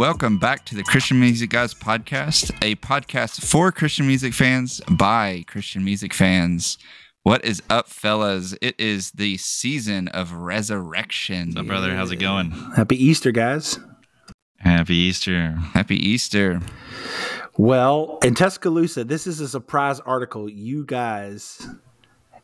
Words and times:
And 0.00 0.06
welcome 0.06 0.38
back 0.38 0.64
to 0.64 0.74
the 0.74 0.82
Christian 0.82 1.20
Music 1.20 1.50
Guys 1.50 1.74
podcast, 1.74 2.56
a 2.62 2.74
podcast 2.76 3.44
for 3.44 3.70
Christian 3.70 4.06
music 4.06 4.32
fans 4.32 4.80
by 4.88 5.44
Christian 5.46 5.84
music 5.84 6.14
fans. 6.14 6.78
What 7.22 7.44
is 7.44 7.62
up, 7.68 7.86
fellas? 7.86 8.56
It 8.62 8.80
is 8.80 9.10
the 9.10 9.36
season 9.36 10.08
of 10.08 10.32
resurrection. 10.32 11.48
What's 11.48 11.58
up, 11.58 11.66
brother? 11.66 11.94
How's 11.94 12.10
it 12.12 12.16
going? 12.16 12.50
Happy 12.76 12.96
Easter, 12.96 13.30
guys. 13.30 13.78
Happy 14.56 14.94
Easter. 14.94 15.50
Happy 15.74 15.96
Easter. 15.96 16.62
Well, 17.58 18.20
in 18.24 18.34
Tuscaloosa, 18.34 19.04
this 19.04 19.26
is 19.26 19.40
a 19.40 19.48
surprise 19.48 20.00
article. 20.00 20.48
You 20.48 20.86
guys 20.86 21.68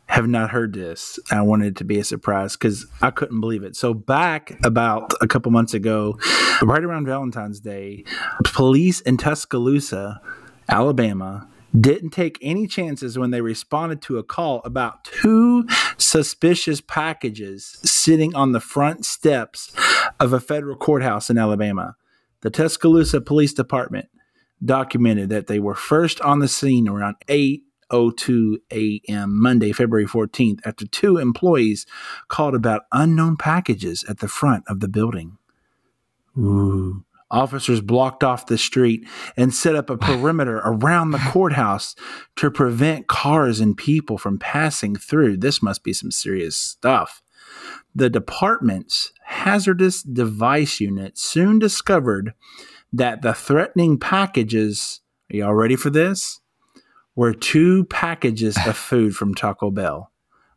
have 0.06 0.28
not 0.28 0.51
heard 0.51 0.73
this. 0.73 1.19
I 1.30 1.42
wanted 1.42 1.69
it 1.69 1.77
to 1.77 1.84
be 1.84 1.98
a 1.98 2.05
surprise 2.05 2.56
because 2.56 2.87
I 3.02 3.10
couldn't 3.10 3.41
believe 3.41 3.65
it. 3.65 3.77
So, 3.77 3.92
back 3.92 4.59
about 4.65 5.12
a 5.20 5.27
couple 5.27 5.51
months 5.52 5.74
ago, 5.74 6.19
right 6.62 6.82
around 6.82 7.06
Valentine's 7.06 7.60
Day, 7.60 8.05
police 8.45 9.01
in 9.01 9.16
Tuscaloosa, 9.16 10.20
Alabama, 10.69 11.48
didn't 11.79 12.10
take 12.10 12.38
any 12.41 12.66
chances 12.66 13.19
when 13.19 13.30
they 13.30 13.41
responded 13.41 14.01
to 14.02 14.19
a 14.19 14.23
call 14.23 14.62
about 14.65 15.05
two 15.05 15.66
suspicious 15.98 16.80
packages 16.80 17.79
sitting 17.84 18.34
on 18.34 18.52
the 18.52 18.60
front 18.60 19.04
steps 19.04 19.74
of 20.18 20.32
a 20.32 20.41
federal 20.41 20.77
courthouse 20.77 21.29
in 21.29 21.37
Alabama. 21.37 21.96
The 22.40 22.51
Tuscaloosa 22.51 23.21
Police 23.21 23.52
Department 23.52 24.09
documented 24.65 25.29
that 25.30 25.49
they 25.49 25.59
were 25.59 25.74
first 25.74 26.21
on 26.21 26.38
the 26.38 26.49
scene 26.49 26.88
around 26.88 27.16
8:02 27.90 28.56
a.m. 28.73 29.40
Monday, 29.40 29.73
February 29.73 30.06
14th 30.06 30.60
after 30.65 30.87
two 30.87 31.18
employees 31.18 31.87
called 32.28 32.54
about 32.54 32.82
unknown 32.93 33.37
packages 33.37 34.04
at 34.09 34.18
the 34.18 34.28
front 34.28 34.65
of 34.68 34.80
the 34.80 34.88
building. 34.88 35.38
Ooh. 36.38 37.04
Officers 37.28 37.80
blocked 37.80 38.23
off 38.23 38.46
the 38.46 38.56
street 38.56 39.06
and 39.37 39.52
set 39.52 39.74
up 39.74 39.90
a 39.90 39.96
perimeter 39.96 40.59
around 40.65 41.10
the 41.10 41.18
courthouse 41.30 41.96
to 42.37 42.51
prevent 42.51 43.09
cars 43.09 43.59
and 43.59 43.76
people 43.76 44.16
from 44.16 44.38
passing 44.38 44.95
through. 44.95 45.37
This 45.38 45.60
must 45.60 45.82
be 45.82 45.93
some 45.93 46.12
serious 46.12 46.56
stuff. 46.56 47.23
The 47.95 48.10
department's 48.10 49.12
hazardous 49.24 50.02
device 50.02 50.78
unit 50.78 51.18
soon 51.18 51.59
discovered 51.59 52.34
that 52.93 53.23
the 53.23 53.34
threatening 53.34 53.98
packages, 53.98 55.00
are 55.32 55.37
y'all 55.37 55.54
ready 55.54 55.76
for 55.76 55.90
this? 55.90 56.40
Were 57.16 57.32
two 57.32 57.84
packages 57.86 58.56
of 58.66 58.76
food 58.76 59.16
from 59.16 59.34
Taco 59.34 59.70
Bell. 59.70 60.12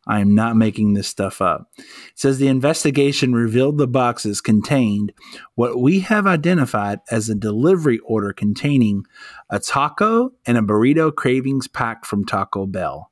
I 0.06 0.20
am 0.20 0.34
not 0.34 0.56
making 0.56 0.94
this 0.94 1.08
stuff 1.08 1.42
up. 1.42 1.70
It 1.78 1.86
says 2.16 2.38
the 2.38 2.48
investigation 2.48 3.34
revealed 3.34 3.78
the 3.78 3.88
boxes 3.88 4.42
contained 4.42 5.14
what 5.56 5.80
we 5.80 6.00
have 6.00 6.26
identified 6.26 7.00
as 7.12 7.30
a 7.30 7.36
delivery 7.36 8.00
order 8.00 8.34
containing 8.34 9.06
a 9.50 9.60
taco 9.60 10.32
and 10.46 10.58
a 10.58 10.62
burrito 10.62 11.16
cravings 11.16 11.68
pack 11.68 12.06
from 12.06 12.26
Taco 12.26 12.66
Bell. 12.66 13.12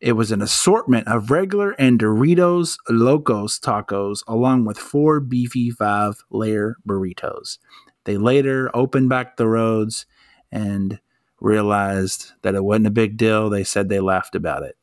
It 0.00 0.12
was 0.12 0.30
an 0.30 0.42
assortment 0.42 1.08
of 1.08 1.30
regular 1.30 1.72
and 1.72 1.98
Doritos 1.98 2.76
Locos 2.88 3.58
tacos, 3.58 4.22
along 4.28 4.64
with 4.64 4.78
four 4.78 5.18
beefy 5.18 5.70
five 5.70 6.22
layer 6.30 6.76
burritos. 6.86 7.58
They 8.04 8.16
later 8.16 8.70
opened 8.74 9.08
back 9.08 9.36
the 9.36 9.48
roads 9.48 10.06
and 10.52 11.00
realized 11.40 12.32
that 12.42 12.54
it 12.54 12.64
wasn't 12.64 12.86
a 12.86 12.90
big 12.90 13.16
deal. 13.16 13.50
They 13.50 13.64
said 13.64 13.88
they 13.88 14.00
laughed 14.00 14.34
about 14.34 14.62
it. 14.62 14.76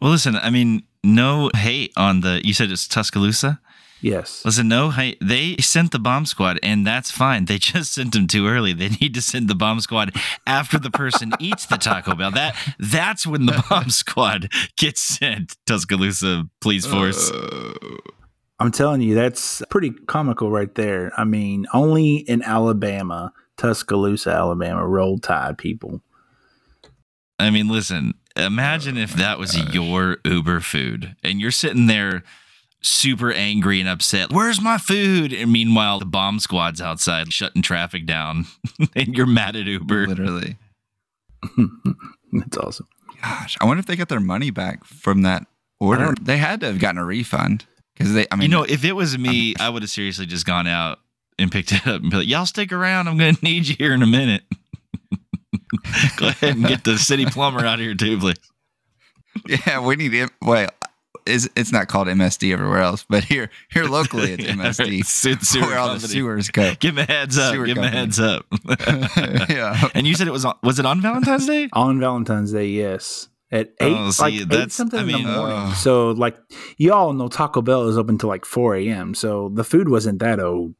Well, 0.00 0.10
listen, 0.10 0.36
I 0.36 0.50
mean, 0.50 0.84
no 1.02 1.50
hate 1.54 1.92
on 1.96 2.20
the, 2.20 2.40
you 2.44 2.54
said 2.54 2.70
it's 2.70 2.88
Tuscaloosa? 2.88 3.60
Yes. 4.02 4.44
Listen, 4.44 4.68
no 4.68 4.90
hate. 4.90 5.18
They 5.20 5.56
sent 5.58 5.92
the 5.92 5.98
bomb 5.98 6.24
squad, 6.24 6.58
and 6.62 6.86
that's 6.86 7.10
fine. 7.10 7.44
They 7.44 7.58
just 7.58 7.92
sent 7.94 8.12
them 8.12 8.26
too 8.26 8.46
early. 8.46 8.72
They 8.72 8.88
need 8.88 9.14
to 9.14 9.22
send 9.22 9.48
the 9.48 9.54
bomb 9.54 9.80
squad 9.80 10.14
after 10.46 10.78
the 10.78 10.90
person 10.90 11.32
eats 11.40 11.66
the 11.66 11.76
Taco 11.76 12.14
Bell. 12.14 12.30
That 12.30 12.56
That's 12.78 13.26
when 13.26 13.46
the 13.46 13.62
bomb 13.68 13.90
squad 13.90 14.50
gets 14.76 15.00
sent, 15.00 15.56
Tuscaloosa 15.66 16.48
Police 16.60 16.86
Force. 16.86 17.30
Uh, 17.30 17.72
I'm 18.58 18.70
telling 18.70 19.00
you, 19.00 19.14
that's 19.14 19.62
pretty 19.70 19.90
comical 19.90 20.50
right 20.50 20.74
there. 20.74 21.12
I 21.16 21.24
mean, 21.24 21.66
only 21.72 22.16
in 22.16 22.42
Alabama, 22.42 23.32
Tuscaloosa, 23.60 24.30
Alabama, 24.30 24.86
roll 24.86 25.18
tide 25.18 25.58
people. 25.58 26.00
I 27.38 27.50
mean, 27.50 27.68
listen, 27.68 28.14
imagine 28.34 28.96
if 28.96 29.12
that 29.12 29.38
was 29.38 29.54
oh, 29.54 29.70
your 29.70 30.16
Uber 30.24 30.60
food 30.60 31.14
and 31.22 31.42
you're 31.42 31.50
sitting 31.50 31.86
there 31.86 32.22
super 32.80 33.30
angry 33.30 33.78
and 33.78 33.88
upset. 33.88 34.32
Where's 34.32 34.62
my 34.62 34.78
food? 34.78 35.34
And 35.34 35.52
meanwhile, 35.52 35.98
the 35.98 36.06
bomb 36.06 36.40
squad's 36.40 36.80
outside 36.80 37.34
shutting 37.34 37.60
traffic 37.60 38.06
down 38.06 38.46
and 38.96 39.14
you're 39.14 39.26
mad 39.26 39.56
at 39.56 39.66
Uber. 39.66 40.06
literally. 40.06 40.56
That's 42.32 42.56
awesome. 42.56 42.88
Gosh, 43.22 43.58
I 43.60 43.66
wonder 43.66 43.80
if 43.80 43.86
they 43.86 43.96
got 43.96 44.08
their 44.08 44.20
money 44.20 44.50
back 44.50 44.86
from 44.86 45.20
that 45.22 45.46
order. 45.78 46.14
They 46.18 46.38
had 46.38 46.60
to 46.60 46.66
have 46.66 46.78
gotten 46.78 46.98
a 46.98 47.04
refund 47.04 47.66
because 47.92 48.14
they. 48.14 48.26
I 48.30 48.36
mean, 48.36 48.50
you 48.50 48.56
know, 48.56 48.62
if 48.62 48.86
it 48.86 48.92
was 48.92 49.18
me, 49.18 49.54
I 49.60 49.68
would 49.68 49.82
have 49.82 49.90
seriously 49.90 50.24
just 50.24 50.46
gone 50.46 50.66
out 50.66 51.00
and 51.40 51.50
picked 51.50 51.72
it 51.72 51.86
up 51.86 52.02
and 52.02 52.10
be 52.10 52.16
like, 52.18 52.28
y'all 52.28 52.46
stick 52.46 52.72
around. 52.72 53.08
I'm 53.08 53.16
going 53.18 53.34
to 53.36 53.44
need 53.44 53.66
you 53.68 53.76
here 53.78 53.92
in 53.94 54.02
a 54.02 54.06
minute. 54.06 54.42
Go 56.16 56.28
ahead 56.28 56.56
and 56.56 56.66
get 56.66 56.84
the 56.84 56.98
city 56.98 57.26
plumber 57.26 57.64
out 57.64 57.78
here 57.78 57.94
too, 57.94 58.18
please. 58.18 58.36
yeah, 59.66 59.80
we 59.84 59.96
need. 59.96 60.12
it. 60.14 60.30
Well, 60.42 60.68
is 61.26 61.50
it's 61.54 61.70
not 61.72 61.86
called 61.88 62.08
MSD 62.08 62.52
everywhere 62.52 62.80
else, 62.80 63.04
but 63.08 63.24
here, 63.24 63.50
here 63.70 63.84
locally, 63.84 64.32
it's 64.32 64.44
MSD. 64.46 65.04
Sewer- 65.04 65.36
sewer 65.40 65.66
where 65.66 65.78
all 65.78 65.94
the 65.94 66.00
sewers 66.00 66.48
go. 66.50 66.74
Give 66.80 66.96
him 66.96 67.04
a 67.08 67.12
heads 67.12 67.38
up. 67.38 67.52
Sewer 67.54 67.66
Give 67.66 67.76
him 67.76 67.84
a 67.84 67.88
heads 67.90 68.18
up. 68.18 68.46
yeah. 69.48 69.88
and 69.94 70.06
you 70.06 70.14
said 70.14 70.26
it 70.26 70.32
was 70.32 70.44
on, 70.44 70.56
was 70.62 70.78
it 70.78 70.86
on 70.86 71.00
Valentine's 71.00 71.46
Day? 71.46 71.68
On 71.72 72.00
Valentine's 72.00 72.52
Day, 72.52 72.66
yes. 72.68 73.28
At 73.52 73.72
eight, 73.80 73.92
Oh, 73.96 74.10
see, 74.12 74.44
like 74.44 74.52
eight 74.60 74.72
something 74.72 74.98
I 74.98 75.02
in 75.02 75.08
the 75.08 75.18
morning. 75.18 75.56
uh, 75.56 75.74
so, 75.74 76.10
like, 76.12 76.36
you 76.78 76.92
all 76.92 77.12
know 77.12 77.28
Taco 77.28 77.60
Bell 77.62 77.88
is 77.88 77.98
open 77.98 78.16
till 78.16 78.28
like 78.28 78.44
4 78.44 78.76
a.m. 78.76 79.14
So 79.14 79.50
the 79.52 79.64
food 79.64 79.88
wasn't 79.88 80.20
that 80.20 80.38
old. 80.40 80.74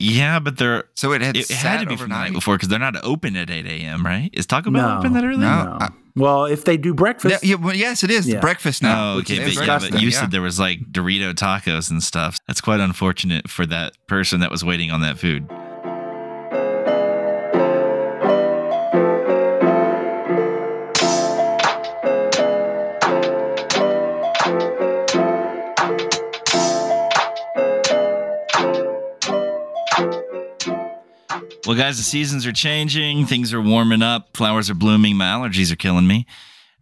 Yeah, 0.00 0.38
but 0.40 0.56
they're 0.56 0.84
So 0.94 1.12
it 1.12 1.20
had 1.22 1.36
it, 1.36 1.40
it 1.40 1.46
sat 1.54 1.78
had 1.78 1.80
to 1.80 1.86
be 1.86 1.96
from 1.96 2.08
the 2.08 2.14
night 2.14 2.20
overnight. 2.22 2.32
before 2.34 2.54
because 2.56 2.68
they're 2.68 2.78
not 2.78 2.96
open 3.04 3.36
at 3.36 3.50
8 3.50 3.66
a.m. 3.66 4.04
Right? 4.04 4.30
Is 4.32 4.46
Taco 4.46 4.70
Bell 4.70 4.88
No. 4.88 4.98
open 4.98 5.12
that 5.12 5.24
early? 5.24 5.38
No. 5.38 5.64
No. 5.64 5.76
I- 5.80 5.90
well, 6.16 6.44
if 6.46 6.64
they 6.64 6.76
do 6.76 6.92
breakfast, 6.92 7.44
Yeah, 7.44 7.50
yeah, 7.50 7.64
well, 7.64 7.74
yes, 7.74 8.02
it 8.02 8.10
is 8.10 8.26
the 8.26 8.32
Yeah. 8.32 8.40
breakfast 8.40 8.82
now. 8.82 9.12
Oh, 9.14 9.18
okay, 9.18 9.38
but 9.44 9.54
yeah, 9.54 9.78
but 9.78 10.00
you 10.02 10.08
yeah. 10.08 10.20
said 10.20 10.32
there 10.32 10.42
was 10.42 10.58
like 10.58 10.80
Dorito 10.90 11.32
tacos 11.34 11.88
and 11.90 12.02
stuff. 12.02 12.36
That's 12.48 12.60
quite 12.60 12.80
unfortunate 12.80 13.48
for 13.48 13.64
that 13.66 13.92
person 14.08 14.40
that 14.40 14.50
was 14.50 14.64
waiting 14.64 14.90
on 14.90 15.02
that 15.02 15.18
food. 15.18 15.48
Well, 31.70 31.78
guys, 31.78 31.98
the 31.98 32.02
seasons 32.02 32.46
are 32.46 32.52
changing. 32.52 33.26
Things 33.26 33.54
are 33.54 33.62
warming 33.62 34.02
up. 34.02 34.36
Flowers 34.36 34.68
are 34.70 34.74
blooming. 34.74 35.14
My 35.14 35.26
allergies 35.26 35.70
are 35.70 35.76
killing 35.76 36.08
me. 36.08 36.26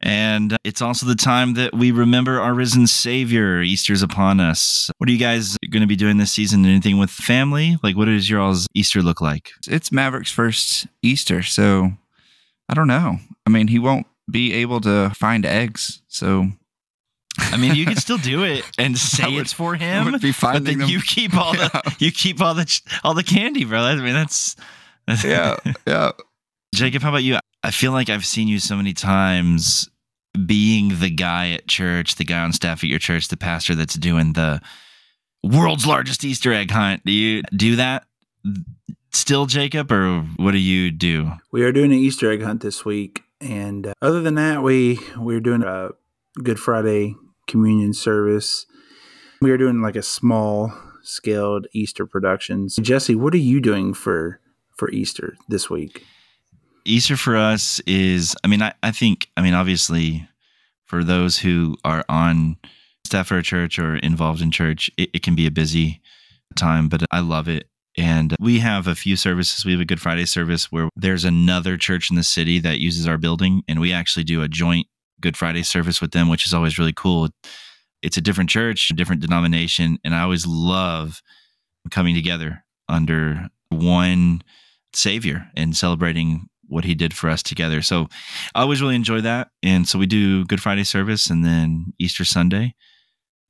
And 0.01 0.55
uh, 0.55 0.57
it's 0.65 0.81
also 0.81 1.05
the 1.05 1.15
time 1.15 1.53
that 1.55 1.75
we 1.75 1.91
remember 1.91 2.41
our 2.41 2.55
risen 2.55 2.87
Savior. 2.87 3.61
Easter's 3.61 4.01
upon 4.01 4.41
us. 4.41 4.91
What 4.97 5.11
are 5.11 5.13
you 5.13 5.19
guys 5.19 5.59
going 5.71 5.83
to 5.83 5.87
be 5.87 5.95
doing 5.95 6.17
this 6.17 6.33
season? 6.33 6.65
Anything 6.65 6.97
with 6.97 7.11
family? 7.11 7.77
Like, 7.83 7.99
what 7.99 8.07
does 8.07 8.31
your 8.31 8.41
all's 8.41 8.67
Easter 8.73 9.03
look 9.03 9.21
like? 9.21 9.51
it's 9.67 9.93
Maverick's 9.93 10.31
first 10.31 10.87
Easter, 11.03 11.43
so 11.43 11.91
I 12.71 12.73
don't 12.73 12.89
know. 12.89 13.19
I 13.47 13.51
mean, 13.51 13.69
he 13.69 13.79
won't 13.79 14.07
be 14.31 14.55
able 14.55 14.81
to 14.81 15.11
find 15.11 15.45
eggs, 15.45 16.01
so 16.09 16.49
I 17.39 17.57
mean, 17.57 17.75
you 17.75 17.85
can 17.87 17.97
still 17.97 18.19
do 18.19 18.43
it 18.45 18.65
and 18.79 18.97
say 18.99 19.33
would- 19.33 19.41
it's 19.43 19.53
for 19.53 19.75
him, 19.75 20.11
would 20.13 20.21
be 20.21 20.33
but 20.41 20.65
then 20.65 20.79
them. 20.79 20.89
you 20.89 21.01
keep 21.07 21.35
all 21.37 21.55
Yeah. 21.57 21.69
the 21.73 21.97
you 21.99 22.13
keep 22.13 22.41
all 22.41 22.55
the 22.55 22.81
all 23.05 23.15
the 23.15 23.23
candy, 23.25 23.65
bro. 23.65 23.81
I 23.81 23.95
mean, 23.97 24.15
that's 24.15 24.57
yeah, 25.25 25.57
yeah. 25.87 26.13
Jacob, 26.75 27.03
how 27.03 27.09
about 27.11 27.23
you? 27.23 27.39
I 27.63 27.71
feel 27.71 27.93
like 27.93 28.09
I've 28.11 28.27
seen 28.27 28.47
you 28.49 28.59
so 28.59 28.77
many 28.77 28.93
times 28.93 29.89
being 30.47 31.01
the 31.01 31.11
guy 31.11 31.51
at 31.53 31.67
church, 31.67 32.17
the 32.17 32.25
guy 32.25 32.41
on 32.41 32.53
staff 32.53 32.85
at 32.85 32.91
your 32.91 32.99
church, 32.99 33.29
the 33.29 33.37
pastor 33.37 33.75
that's 33.75 33.95
doing 33.95 34.35
the 34.35 34.61
world's 35.43 35.87
largest 35.87 36.25
Easter 36.25 36.53
egg 36.53 36.71
hunt. 36.71 37.05
Do 37.05 37.13
you 37.13 37.43
do 37.57 37.77
that 37.77 38.05
still, 39.13 39.47
Jacob, 39.47 39.91
or 39.91 40.21
what 40.37 40.53
do 40.53 40.59
you 40.59 40.91
do? 40.91 41.33
we 41.51 41.63
are 41.65 41.73
doing 41.73 41.93
an 41.93 41.99
Easter 41.99 42.31
egg 42.31 42.43
hunt 42.43 42.61
this 42.61 42.85
week. 42.85 43.23
And 43.41 43.87
uh, 43.87 43.95
other 44.03 44.21
than 44.21 44.35
that, 44.35 44.63
we 44.63 44.99
we're 45.17 45.41
doing 45.41 45.63
a 45.63 45.91
Good 46.43 46.59
Friday 46.61 47.15
communion 47.49 47.93
service. 47.93 48.67
We 49.41 49.51
are 49.51 49.59
doing 49.59 49.83
like 49.83 49.97
a 49.97 50.03
small 50.03 50.73
scaled 51.03 51.67
Easter 51.73 52.07
productions. 52.07 52.77
Jesse, 52.77 53.15
what 53.15 53.35
are 53.35 53.39
you 53.39 53.61
doing 53.61 53.95
for 53.95 54.41
for 54.77 54.91
Easter 54.91 55.37
this 55.49 55.69
week? 55.69 56.05
Easter 56.85 57.17
for 57.17 57.37
us 57.37 57.81
is, 57.81 58.35
I 58.45 58.49
mean, 58.49 58.63
I, 58.63 58.73
I 58.83 58.93
think, 58.93 59.29
I 59.37 59.43
mean, 59.43 59.55
obviously, 59.55 60.27
for 60.87 61.05
those 61.05 61.39
who 61.39 61.77
are 61.85 62.05
on 62.09 62.57
staff 63.05 63.31
at 63.33 63.39
a 63.39 63.43
church 63.43 63.79
or 63.79 63.97
involved 63.97 64.41
in 64.41 64.51
church, 64.51 64.91
it, 64.97 65.11
it 65.13 65.23
can 65.23 65.35
be 65.35 65.47
a 65.47 65.51
busy 65.51 66.01
time, 66.57 66.89
but 66.89 67.03
I 67.11 67.21
love 67.21 67.49
it. 67.49 67.69
And 67.97 68.35
we 68.41 68.61
have 68.61 68.87
a 68.87 68.95
few 68.95 69.17
services. 69.17 69.65
We 69.65 69.73
have 69.73 69.81
a 69.81 69.85
Good 69.85 70.01
Friday 70.01 70.25
service 70.25 70.71
where 70.71 70.89
there's 70.95 71.25
another 71.25 71.77
church 71.77 72.11
in 72.11 72.17
the 72.17 72.23
city 72.23 72.59
that 72.61 72.79
uses 72.79 73.07
our 73.07 73.19
building, 73.19 73.63
and 73.69 73.81
we 73.81 73.93
actually 73.93 74.25
do 74.25 74.43
a 74.43 74.49
joint 74.49 74.87
Good 75.21 75.37
Friday 75.37 75.63
service 75.63 76.01
with 76.01 76.13
them, 76.13 76.29
which 76.29 76.47
is 76.47 76.55
always 76.55 76.79
really 76.79 76.93
cool. 76.93 77.29
It's 78.03 78.17
a 78.17 78.21
different 78.21 78.51
church, 78.51 78.91
a 78.91 78.95
different 78.95 79.23
denomination, 79.23 79.99
and 80.05 80.15
I 80.15 80.21
always 80.23 80.47
love 80.47 81.21
coming 81.91 82.15
together 82.15 82.65
under 82.89 83.49
one 83.71 84.43
Savior 84.93 85.51
and 85.57 85.77
celebrating 85.77 86.49
what 86.67 86.85
He 86.85 86.95
did 86.95 87.15
for 87.15 87.29
us 87.31 87.43
together. 87.43 87.83
So 87.83 88.09
I 88.55 88.63
always 88.63 88.81
really 88.81 88.95
enjoy 88.95 89.21
that. 89.23 89.49
And 89.63 89.89
so 89.89 89.99
we 89.99 90.07
do 90.07 90.45
Good 90.45 90.61
Friday 90.63 90.85
service 90.85 91.29
and 91.29 91.45
then 91.45 91.93
Easter 91.99 92.25
Sunday. 92.25 92.75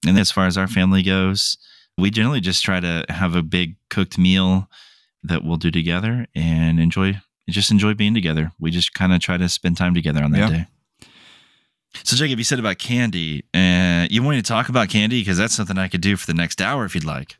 And 0.07 0.19
as 0.19 0.31
far 0.31 0.47
as 0.47 0.57
our 0.57 0.69
family 0.69 1.03
goes, 1.03 1.59
we 1.97 2.11
generally 2.11 2.41
just 2.41 2.65
try 2.65 2.79
to 2.81 3.05
have 3.09 3.35
a 3.35 3.43
big 3.43 3.77
cooked 3.91 4.19
meal 4.19 4.69
that 5.25 5.45
we'll 5.45 5.57
do 5.57 5.71
together 5.71 6.27
and 6.35 6.79
enjoy 6.79 7.21
just 7.51 7.71
enjoy 7.71 7.95
being 7.95 8.13
together. 8.15 8.53
We 8.61 8.71
just 8.71 8.93
kind 8.93 9.13
of 9.13 9.21
try 9.21 9.39
to 9.39 9.49
spend 9.49 9.79
time 9.79 9.95
together 9.95 10.23
on 10.23 10.33
that 10.33 10.39
Yeah. 10.39 10.51
day. 10.51 10.67
So, 11.95 12.17
Jacob, 12.17 12.39
you 12.39 12.45
said 12.45 12.59
about 12.59 12.79
candy. 12.79 13.45
Uh, 13.55 14.07
you 14.11 14.23
want 14.23 14.37
me 14.37 14.43
to 14.43 14.49
talk 14.49 14.69
about 14.69 14.89
candy 14.89 15.21
because 15.21 15.39
that's 15.39 15.55
something 15.55 15.79
I 15.79 15.89
could 15.89 16.01
do 16.01 16.17
for 16.17 16.27
the 16.27 16.35
next 16.35 16.61
hour 16.61 16.85
if 16.85 16.95
you'd 16.95 17.05
like. 17.05 17.37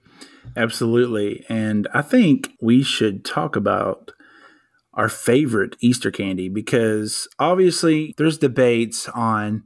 Absolutely. 0.57 1.45
And 1.49 1.87
I 1.95 2.03
think 2.03 2.51
we 2.61 2.83
should 2.83 3.25
talk 3.25 3.57
about 3.57 4.13
our 4.95 5.09
favorite 5.09 5.77
Easter 5.81 6.11
candy 6.11 6.49
because 6.49 7.29
obviously 7.39 8.15
there's 8.17 8.39
debates 8.39 9.09
on 9.11 9.65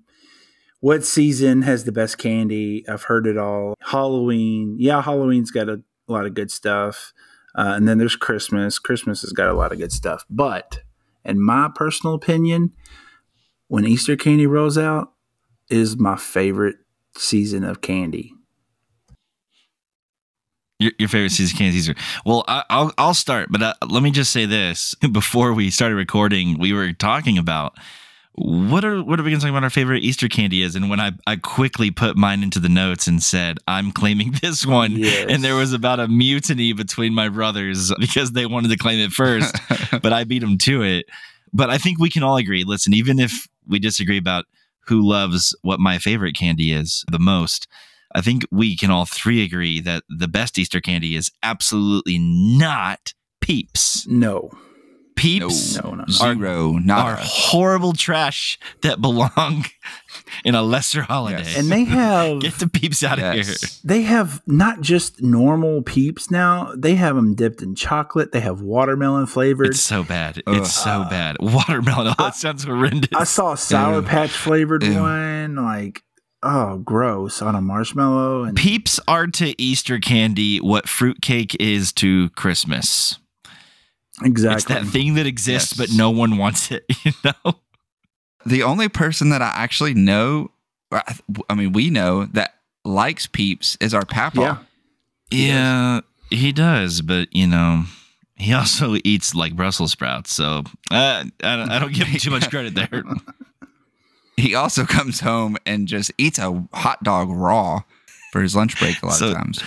what 0.81 1.05
season 1.05 1.63
has 1.63 1.85
the 1.85 1.93
best 1.93 2.19
candy. 2.19 2.87
I've 2.89 3.05
heard 3.05 3.27
it 3.27 3.39
all. 3.39 3.75
Halloween. 3.81 4.77
Yeah, 4.79 5.01
Halloween's 5.01 5.51
got 5.51 5.69
a, 5.69 5.83
lot 6.09 6.27
of 6.27 6.35
good 6.35 6.51
stuff. 6.51 7.15
Uh, 7.55 7.73
and 7.77 7.89
then 7.89 7.97
there's 7.97 8.17
Christmas. 8.17 8.79
Christmas 8.79 9.23
has 9.23 9.33
got 9.33 9.49
a 9.49 9.55
lot 9.55 9.73
of 9.73 9.79
good 9.79 9.93
stuff. 9.93 10.27
But 10.29 10.83
in 11.25 11.41
my 11.41 11.71
personal 11.75 12.15
opinion, 12.15 12.73
when 13.73 13.87
Easter 13.87 14.17
candy 14.17 14.47
rolls 14.47 14.77
out, 14.77 15.13
is 15.71 15.97
my 15.97 16.15
favorite 16.15 16.77
season 17.17 17.65
of 17.65 17.81
candy. 17.81 18.35
Your, 20.79 20.93
your 20.99 21.09
favorite 21.09 21.31
season 21.31 21.55
of 21.55 21.59
candy 21.59 21.79
Caesar. 21.79 21.95
Well, 22.27 22.45
I, 22.47 22.65
I'll 22.69 22.93
I'll 22.99 23.15
start, 23.15 23.49
but 23.51 23.63
uh, 23.63 23.73
let 23.89 24.03
me 24.03 24.11
just 24.11 24.31
say 24.31 24.45
this: 24.45 24.95
before 25.13 25.55
we 25.55 25.71
started 25.71 25.95
recording, 25.95 26.59
we 26.59 26.75
were 26.75 26.93
talking 26.93 27.39
about 27.39 27.79
what 28.35 28.85
are 28.85 29.03
what 29.03 29.19
are 29.19 29.23
we 29.23 29.31
going 29.31 29.41
to 29.41 29.47
talk 29.47 29.51
about 29.51 29.65
our 29.65 29.71
favorite 29.71 30.05
Easter 30.05 30.29
candy 30.29 30.61
is, 30.61 30.77
and 30.77 30.91
when 30.91 31.01
I 31.01 31.13
I 31.27 31.37
quickly 31.37 31.91
put 31.91 32.15
mine 32.15 32.43
into 32.43 32.59
the 32.59 32.69
notes 32.69 33.07
and 33.07 33.23
said 33.23 33.57
I'm 33.67 33.91
claiming 33.91 34.33
this 34.43 34.67
one, 34.67 34.93
Yes. 34.99 35.29
and 35.31 35.43
there 35.43 35.57
was 35.57 35.73
about 35.73 35.99
a 35.99 36.09
mutiny 36.09 36.75
between 36.75 37.15
my 37.15 37.31
brothers 37.31 37.91
because 37.99 38.33
they 38.33 38.45
wanted 38.45 38.69
to 38.69 38.77
claim 38.77 38.99
it 39.01 39.13
first, 39.13 39.57
but 40.03 40.13
I 40.13 40.25
beat 40.25 40.41
them 40.41 40.59
to 40.59 40.83
it. 40.83 41.07
But 41.55 41.71
I 41.71 41.79
think 41.79 41.99
we 41.99 42.11
can 42.11 42.23
all 42.23 42.37
agree. 42.37 42.65
Listen, 42.65 42.93
even 42.93 43.19
if 43.19 43.49
we 43.67 43.79
disagree 43.79 44.19
about 44.19 44.45
who 44.87 45.07
loves 45.07 45.57
what 45.63 45.81
my 45.81 45.99
favorite 45.99 46.37
candy 46.37 46.73
is 46.73 47.05
the 47.11 47.19
most, 47.19 47.69
I 48.15 48.21
think 48.21 48.45
we 48.51 48.77
can 48.77 48.91
all 48.91 49.07
three 49.07 49.43
agree 49.43 49.81
that 49.81 50.05
the 50.09 50.29
best 50.29 50.59
Easter 50.59 50.81
candy 50.81 51.17
is 51.17 51.31
absolutely 51.43 52.19
not 52.19 53.15
Peeps. 53.41 54.07
No. 54.07 54.51
Peeps 55.15 55.77
No, 55.77 55.91
no, 55.91 55.97
no. 55.97 56.05
Zero, 56.09 56.75
are 56.75 56.81
not 56.81 57.19
horrible 57.21 57.93
trash 57.93 58.59
that 58.83 59.01
belong 59.01 59.65
in 60.45 60.55
a 60.55 60.63
lesser 60.63 61.03
holiday. 61.03 61.39
Yes. 61.39 61.59
And 61.59 61.71
they 61.71 61.85
have 61.85 62.41
Get 62.41 62.55
the 62.55 62.69
Peeps 62.69 63.03
out 63.03 63.19
of 63.19 63.35
here. 63.35 63.55
They 63.85 64.03
have 64.03 64.43
not 64.47 64.81
just 64.81 65.23
normal 65.23 65.83
peeps 65.83 66.31
now. 66.31 66.73
They 66.77 66.95
have 66.97 67.17
them 67.17 67.35
dipped 67.35 67.63
in 67.63 67.75
chocolate. 67.75 68.33
They 68.33 68.41
have 68.41 68.61
watermelon 68.61 69.27
flavored. 69.27 69.69
It's 69.69 69.81
so 69.81 70.03
bad. 70.03 70.43
Ugh. 70.47 70.57
It's 70.57 70.73
so 70.73 71.03
uh, 71.03 71.11
bad. 71.11 71.37
Watermelon. 71.41 72.15
Oh, 72.19 72.25
that 72.25 72.35
sounds 72.35 72.65
horrendous. 72.65 73.11
I 73.15 73.25
saw 73.25 73.53
a 73.53 73.57
Sour 73.57 73.97
Ew. 73.97 74.03
Patch 74.03 74.31
flavored 74.31 74.83
Ew. 74.83 75.01
one. 75.01 75.57
Like, 75.57 76.03
oh, 76.43 76.79
gross 76.79 77.43
on 77.43 77.55
a 77.55 77.61
marshmallow. 77.61 78.45
And 78.45 78.57
Peeps 78.57 78.99
are 79.07 79.27
to 79.29 79.61
Easter 79.61 79.99
candy 79.99 80.59
what 80.59 80.89
fruitcake 80.89 81.57
is 81.61 81.93
to 81.95 82.31
Christmas. 82.31 83.19
Exactly. 84.25 84.57
It's 84.57 84.65
that 84.85 84.87
thing 84.93 85.15
that 85.15 85.27
exists, 85.27 85.77
Yes. 85.77 85.89
but 85.91 85.97
no 85.97 86.11
one 86.11 86.37
wants 86.39 86.71
it. 86.71 86.85
You 87.05 87.13
know. 87.25 87.55
The 88.45 88.63
only 88.65 88.89
person 88.89 89.29
that 89.31 89.41
I 89.43 89.53
actually 89.55 89.95
know, 89.95 90.51
I, 90.91 91.15
I 91.49 91.55
mean, 91.55 91.73
we 91.73 91.91
know 91.91 92.25
that 92.27 92.55
likes 92.85 93.27
Peeps 93.29 93.77
is 93.81 93.95
our 93.95 94.05
papa. 94.05 94.41
Yeah. 94.41 94.57
He 95.31 95.49
yeah, 95.49 96.01
he 96.31 96.51
does, 96.53 97.03
but 97.03 97.29
you 97.35 97.47
know, 97.47 97.85
he 98.37 98.53
also 98.53 98.97
eats 99.05 99.35
like 99.35 99.55
Brussels 99.55 99.93
sprouts. 99.93 100.33
So 100.35 100.65
uh, 100.91 101.25
I, 101.43 101.57
don't, 101.57 101.71
I 101.71 101.79
don't 101.79 101.95
give 101.95 102.09
him 102.09 102.19
too 102.19 102.31
much 102.31 102.51
credit 102.51 102.75
there. 102.75 103.05
He 104.37 104.55
also 104.55 104.85
comes 104.85 105.21
home 105.21 105.57
and 105.67 105.87
just 105.87 106.11
eats 106.19 106.39
a 106.39 106.67
hot 106.73 107.03
dog 107.05 107.29
raw 107.31 107.83
for 108.33 108.41
his 108.43 108.57
lunch 108.57 108.79
break 108.79 109.01
a 109.03 109.07
lot 109.07 109.15
So- 109.17 109.29
of 109.29 109.35
times. 109.37 109.63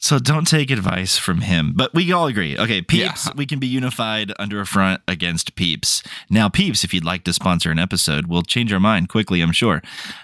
So 0.00 0.20
don't 0.20 0.46
take 0.46 0.70
advice 0.70 1.18
from 1.18 1.40
him. 1.40 1.72
But 1.74 1.92
we 1.92 2.12
all 2.12 2.28
agree. 2.28 2.56
Okay, 2.56 2.80
Peeps, 2.82 3.26
Yeah. 3.26 3.32
we 3.36 3.46
can 3.46 3.58
be 3.58 3.66
unified 3.66 4.32
under 4.38 4.60
a 4.60 4.66
front 4.66 5.02
against 5.08 5.56
Peeps. 5.56 6.04
Now, 6.30 6.48
Peeps, 6.48 6.84
if 6.84 6.94
you'd 6.94 7.04
like 7.04 7.24
to 7.24 7.32
sponsor 7.32 7.72
an 7.72 7.80
episode, 7.80 8.26
we'll 8.28 8.42
change 8.42 8.72
our 8.72 8.78
mind 8.78 9.08
quickly, 9.08 9.40
I'm 9.40 9.50
sure. 9.50 9.82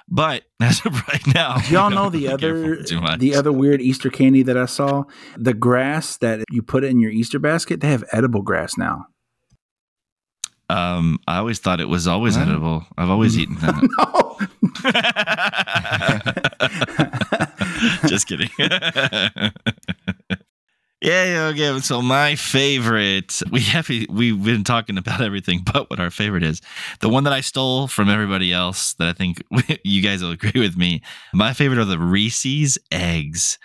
But 0.08 0.44
as 0.60 0.80
of 0.86 1.02
right 1.08 1.26
now, 1.34 1.56
y'all 1.68 1.90
know 1.90 2.08
the 2.08 2.28
other 2.28 2.62
careful 2.64 2.84
too 2.84 3.00
much. 3.00 3.18
the 3.18 3.34
other 3.34 3.50
weird 3.52 3.80
Easter 3.82 4.10
candy 4.10 4.44
that 4.44 4.56
I 4.56 4.66
saw? 4.66 5.04
The 5.36 5.54
grass 5.54 6.18
that 6.18 6.44
you 6.52 6.62
put 6.62 6.84
in 6.84 7.00
your 7.00 7.10
Easter 7.10 7.40
basket. 7.40 7.80
They 7.80 7.88
have 7.90 8.04
edible 8.12 8.42
grass 8.42 8.78
now. 8.78 9.06
Um, 10.70 11.18
I 11.26 11.36
always 11.38 11.58
thought 11.58 11.80
it 11.80 11.88
was 11.90 12.06
always 12.06 12.38
What? 12.38 12.46
edible. 12.48 12.86
I've 12.96 13.10
always 13.10 13.36
eaten 13.38 13.56
that. 13.56 13.74
no. 13.98 14.20
Just 18.08 18.26
kidding. 18.26 18.48
Yeah, 21.04 21.24
yeah, 21.24 21.46
okay. 21.72 21.80
So 21.80 22.00
my 22.02 22.34
favorite, 22.34 23.40
we 23.50 23.60
have 23.60 23.88
we've 23.88 24.42
been 24.42 24.64
talking 24.64 24.96
about 24.98 25.20
everything, 25.20 25.60
but 25.72 25.90
what 25.90 26.00
our 26.00 26.10
favorite 26.10 26.42
is, 26.42 26.60
the 27.00 27.08
one 27.08 27.24
that 27.24 27.32
I 27.32 27.40
stole 27.42 27.86
from 27.86 28.08
everybody 28.08 28.52
else 28.52 28.94
that 28.94 29.08
I 29.08 29.12
think 29.12 29.42
you 29.84 30.02
guys 30.02 30.22
will 30.22 30.30
agree 30.32 30.60
with 30.60 30.76
me. 30.76 31.02
My 31.32 31.52
favorite 31.52 31.78
are 31.78 31.84
the 31.84 31.98
Reese's 31.98 32.78
eggs. 32.90 33.58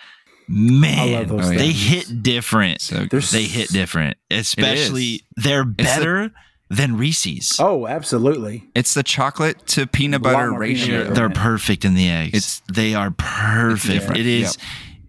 Man, 0.48 1.00
I 1.15 1.19
love 1.19 1.27
those 1.29 1.50
they 1.50 1.58
things. 1.74 1.84
hit 2.10 2.24
different. 2.24 2.81
So 2.81 3.05
They're 3.05 3.19
hit 3.22 3.69
different, 3.69 4.17
especially 4.31 5.22
they're 5.36 5.63
the- 5.63 5.84
better 5.84 6.31
than 6.72 6.98
Reese's. 6.98 7.55
Oh, 7.60 7.88
absolutely. 7.88 8.63
it's 8.75 8.93
the 8.93 9.01
chocolate 9.03 9.65
to 9.67 9.88
peanut 9.88 10.22
butter 10.22 10.51
more 10.51 10.62
peanut 10.63 10.79
ratio. 10.81 11.01
butter. 11.03 11.13
They're 11.15 11.29
perfect 11.29 11.86
in 11.86 11.93
the 11.96 12.10
eggs. 12.10 12.29
It's- 12.29 12.62
they 12.72 12.93
are 12.96 13.12
perfect. 13.12 13.93
different. 13.93 14.19
It 14.19 14.25
is. 14.27 14.58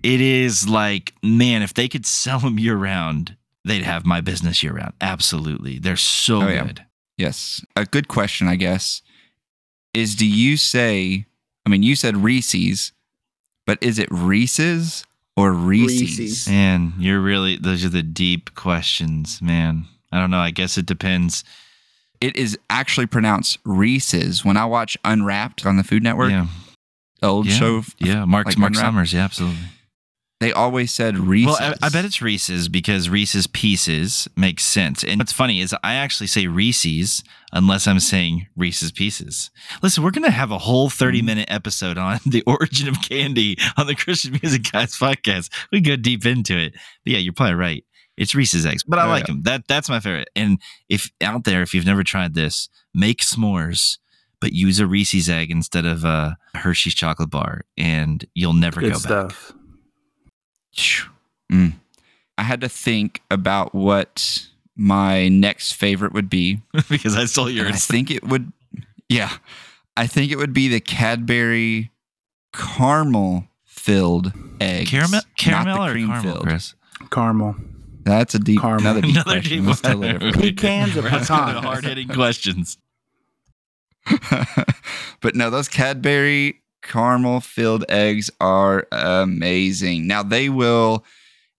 It 0.02 0.21
is 0.21 0.69
like 0.69 1.12
man, 1.23 1.62
if 1.62 1.75
they 1.75 1.88
could 1.88 2.07
sell 2.07 2.38
them 2.40 2.59
year 2.59 2.76
round, 2.76 3.37
they'd 3.64 3.83
have 3.83 4.07
my 4.07 4.21
business 4.21 4.62
year 4.62 4.73
round. 4.75 4.95
Absolutely, 5.00 5.78
they're 5.78 5.97
so 5.97 6.42
Oh, 6.42 6.49
yeah. 6.49 6.64
good. 6.64 6.85
Yes. 7.19 7.64
A 7.76 7.85
good 7.85 8.09
question, 8.09 8.49
I 8.49 8.57
guess, 8.57 9.02
is 9.92 10.14
do 10.16 10.26
you 10.26 10.57
say, 10.57 11.26
I 11.66 11.69
mean, 11.69 11.83
you 11.83 11.95
said 11.95 12.16
Reese's, 12.16 12.92
but 13.66 13.76
is 13.83 13.99
it 13.99 14.09
Reese's 14.11 15.04
or 15.37 15.52
Reese's? 15.52 16.19
Reese's. 16.19 16.49
Man, 16.49 16.95
you're 16.99 17.21
really 17.21 17.57
those 17.57 17.85
are 17.85 17.90
the 17.90 18.02
deep 18.02 18.54
questions, 18.54 19.42
man. 19.42 19.85
I 20.11 20.19
don't 20.19 20.30
know. 20.30 20.38
I 20.38 20.50
guess 20.50 20.78
it 20.78 20.87
depends. 20.87 21.45
It 22.21 22.37
is 22.37 22.59
actually 22.69 23.07
pronounced 23.07 23.59
Reese's. 23.64 24.45
When 24.45 24.57
I 24.57 24.64
watch 24.64 24.97
Unwrapped 25.04 25.64
on 25.66 25.76
the 25.76 25.85
Food 25.85 26.02
Network, 26.02 26.30
yeah, 26.30 26.47
old 27.23 27.47
yeah, 27.47 27.54
show, 27.54 27.83
yeah. 27.99 28.25
Marc 28.25 28.47
like 28.47 28.59
Marc 28.59 28.73
Unwrapped? 28.73 28.87
Summers. 28.87 29.12
Yeah, 29.12 29.25
absolutely. 29.25 29.59
They 30.41 30.53
always 30.53 30.93
said 30.93 31.19
Reese's. 31.19 31.59
Well, 31.61 31.75
I, 31.83 31.87
I 31.87 31.89
bet 31.91 32.05
it's 32.05 32.23
Reese's 32.23 32.69
because 32.69 33.09
Reese's 33.11 33.47
Pieces 33.47 34.27
makes 34.37 34.65
sense. 34.65 35.05
And 35.05 35.21
what's 35.21 35.33
funny 35.33 35.61
is 35.61 35.75
I 35.85 35.95
actually 35.95 36.29
say 36.29 36.47
Reese's 36.47 37.23
unless 37.53 37.87
I'm 37.87 38.01
saying 38.01 38.47
Reese's 38.57 38.91
Pieces. 38.91 39.51
Listen, 39.83 40.03
we're 40.03 40.11
going 40.13 40.25
to 40.25 40.31
have 40.31 40.51
a 40.51 40.59
whole 40.59 40.89
Mm-hmm. 40.89 40.99
30 41.05 41.23
minute 41.23 41.49
episode 41.51 41.99
on 41.99 42.19
the 42.27 42.43
origin 42.47 42.89
of 42.89 43.01
candy 43.03 43.57
on 43.77 43.87
the 43.87 43.95
Christian 43.95 44.39
Music 44.43 44.71
Guys 44.73 44.97
podcast. 44.97 45.51
We 45.71 45.81
go 45.81 45.97
deep 45.97 46.25
into 46.25 46.57
it. 46.57 46.73
But 47.05 47.13
yeah, 47.13 47.19
you're 47.19 47.33
probably 47.35 47.55
right. 47.55 47.85
It's 48.17 48.35
Reese's 48.35 48.67
eggs, 48.67 48.83
but 48.83 48.99
I 48.99 49.07
Oh, 49.07 49.09
like 49.09 49.27
them. 49.27 49.43
That 49.43 49.69
that's 49.69 49.89
my 49.89 50.01
favorite. 50.01 50.29
And 50.37 50.59
if 50.89 51.11
out 51.23 51.45
there, 51.45 51.63
if 51.63 51.73
you've 51.75 51.87
never 51.87 52.03
tried 52.05 52.35
this, 52.35 52.69
make 52.95 53.19
s'mores, 53.21 53.99
but 54.41 54.53
use 54.53 54.79
a 54.81 54.87
Reese's 54.87 55.29
egg 55.31 55.51
instead 55.51 55.87
of 55.87 56.05
a 56.05 56.37
Hershey's 56.55 56.95
chocolate 56.95 57.31
bar, 57.31 57.63
and 57.79 58.25
you'll 58.35 58.53
never 58.53 58.81
Good 58.81 58.93
go 58.93 58.99
stuff. 58.99 59.35
Phew. 59.35 59.60
Mm. 61.53 61.75
I 62.39 62.43
had 62.43 62.61
to 62.62 62.69
think 62.69 63.21
about 63.31 63.75
what 63.75 64.47
my 64.77 65.29
next 65.29 65.73
favorite 65.73 66.12
would 66.12 66.31
be. 66.31 66.61
because 66.89 67.17
I 67.17 67.25
stole 67.27 67.49
And 67.49 67.61
I 67.69 67.73
think 67.73 68.11
it 68.11 68.25
would, 68.25 68.53
yeah, 69.09 69.31
I 69.97 70.07
think 70.07 70.33
it 70.33 70.37
would 70.37 70.53
be 70.53 70.69
the 70.69 70.81
Cadbury 70.81 71.91
caramel 72.55 73.45
filled 73.65 74.33
eggs. 74.61 74.91
Caramel, 74.91 75.21
caramel 75.37 75.77
not 75.77 75.87
the 75.87 75.91
or 75.91 75.95
caramel, 76.07 76.23
filled. 76.23 76.43
Chris? 76.43 76.75
Caramel. 77.11 77.57
That's 78.03 78.35
a 78.35 78.39
deep, 78.39 78.61
Caramel. 78.61 78.81
another 78.81 79.00
deep 79.03 79.11
Another 79.17 79.33
question. 79.41 79.65
deep 79.65 79.65
That's 79.83 79.83
one. 79.83 80.33
Pecans 80.33 80.97
or 80.97 81.03
We're 81.03 81.09
asking 81.09 81.37
the 81.37 81.45
pecans? 81.45 81.65
hard-hitting 81.65 82.09
questions. 82.09 82.79
but 85.21 85.35
no, 85.35 85.50
those 85.50 85.69
Cadbury 85.69 86.62
caramel 86.83 87.41
filled 87.41 87.85
eggs 87.89 88.31
are 88.41 88.87
amazing. 88.93 90.07
Now 90.07 90.23
they 90.23 90.49
will, 90.49 91.05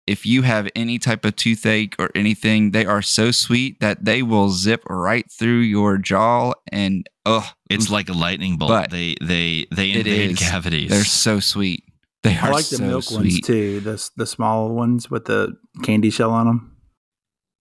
if 0.08 0.25
you 0.25 0.42
have 0.42 0.70
any 0.75 1.00
type 1.00 1.25
of 1.25 1.36
toothache 1.36 1.96
or 2.00 2.10
anything, 2.16 2.72
they 2.72 2.86
are 2.86 3.01
so 3.01 3.32
sweet 3.32 3.80
that 3.80 4.04
they 4.06 4.24
will 4.24 4.50
zip 4.50 4.84
right 4.90 5.25
through 5.32 5.60
your 5.60 5.98
jaw 5.98 6.54
and 6.72 7.08
oh, 7.25 7.50
It's 7.70 7.90
like 7.90 8.10
a 8.10 8.13
lightning 8.13 8.58
bolt. 8.58 8.70
But 8.70 8.92
they 8.92 9.16
they 9.22 9.68
they 9.72 9.92
invade 9.92 10.38
cavities. 10.38 10.90
they're 10.90 11.04
so 11.04 11.40
sweet. 11.40 11.84
They 12.24 12.36
I 12.38 12.48
are 12.50 12.51
like 12.51 12.66
the 12.66 12.78
so 12.78 12.84
milk 12.84 13.12
ones 13.12 13.40
too. 13.42 13.80
The 13.80 14.10
the 14.16 14.25
small 14.25 14.70
ones 14.70 15.10
with 15.10 15.25
the 15.25 15.56
candy 15.84 16.10
shell 16.10 16.32
on 16.32 16.46
them. 16.48 16.78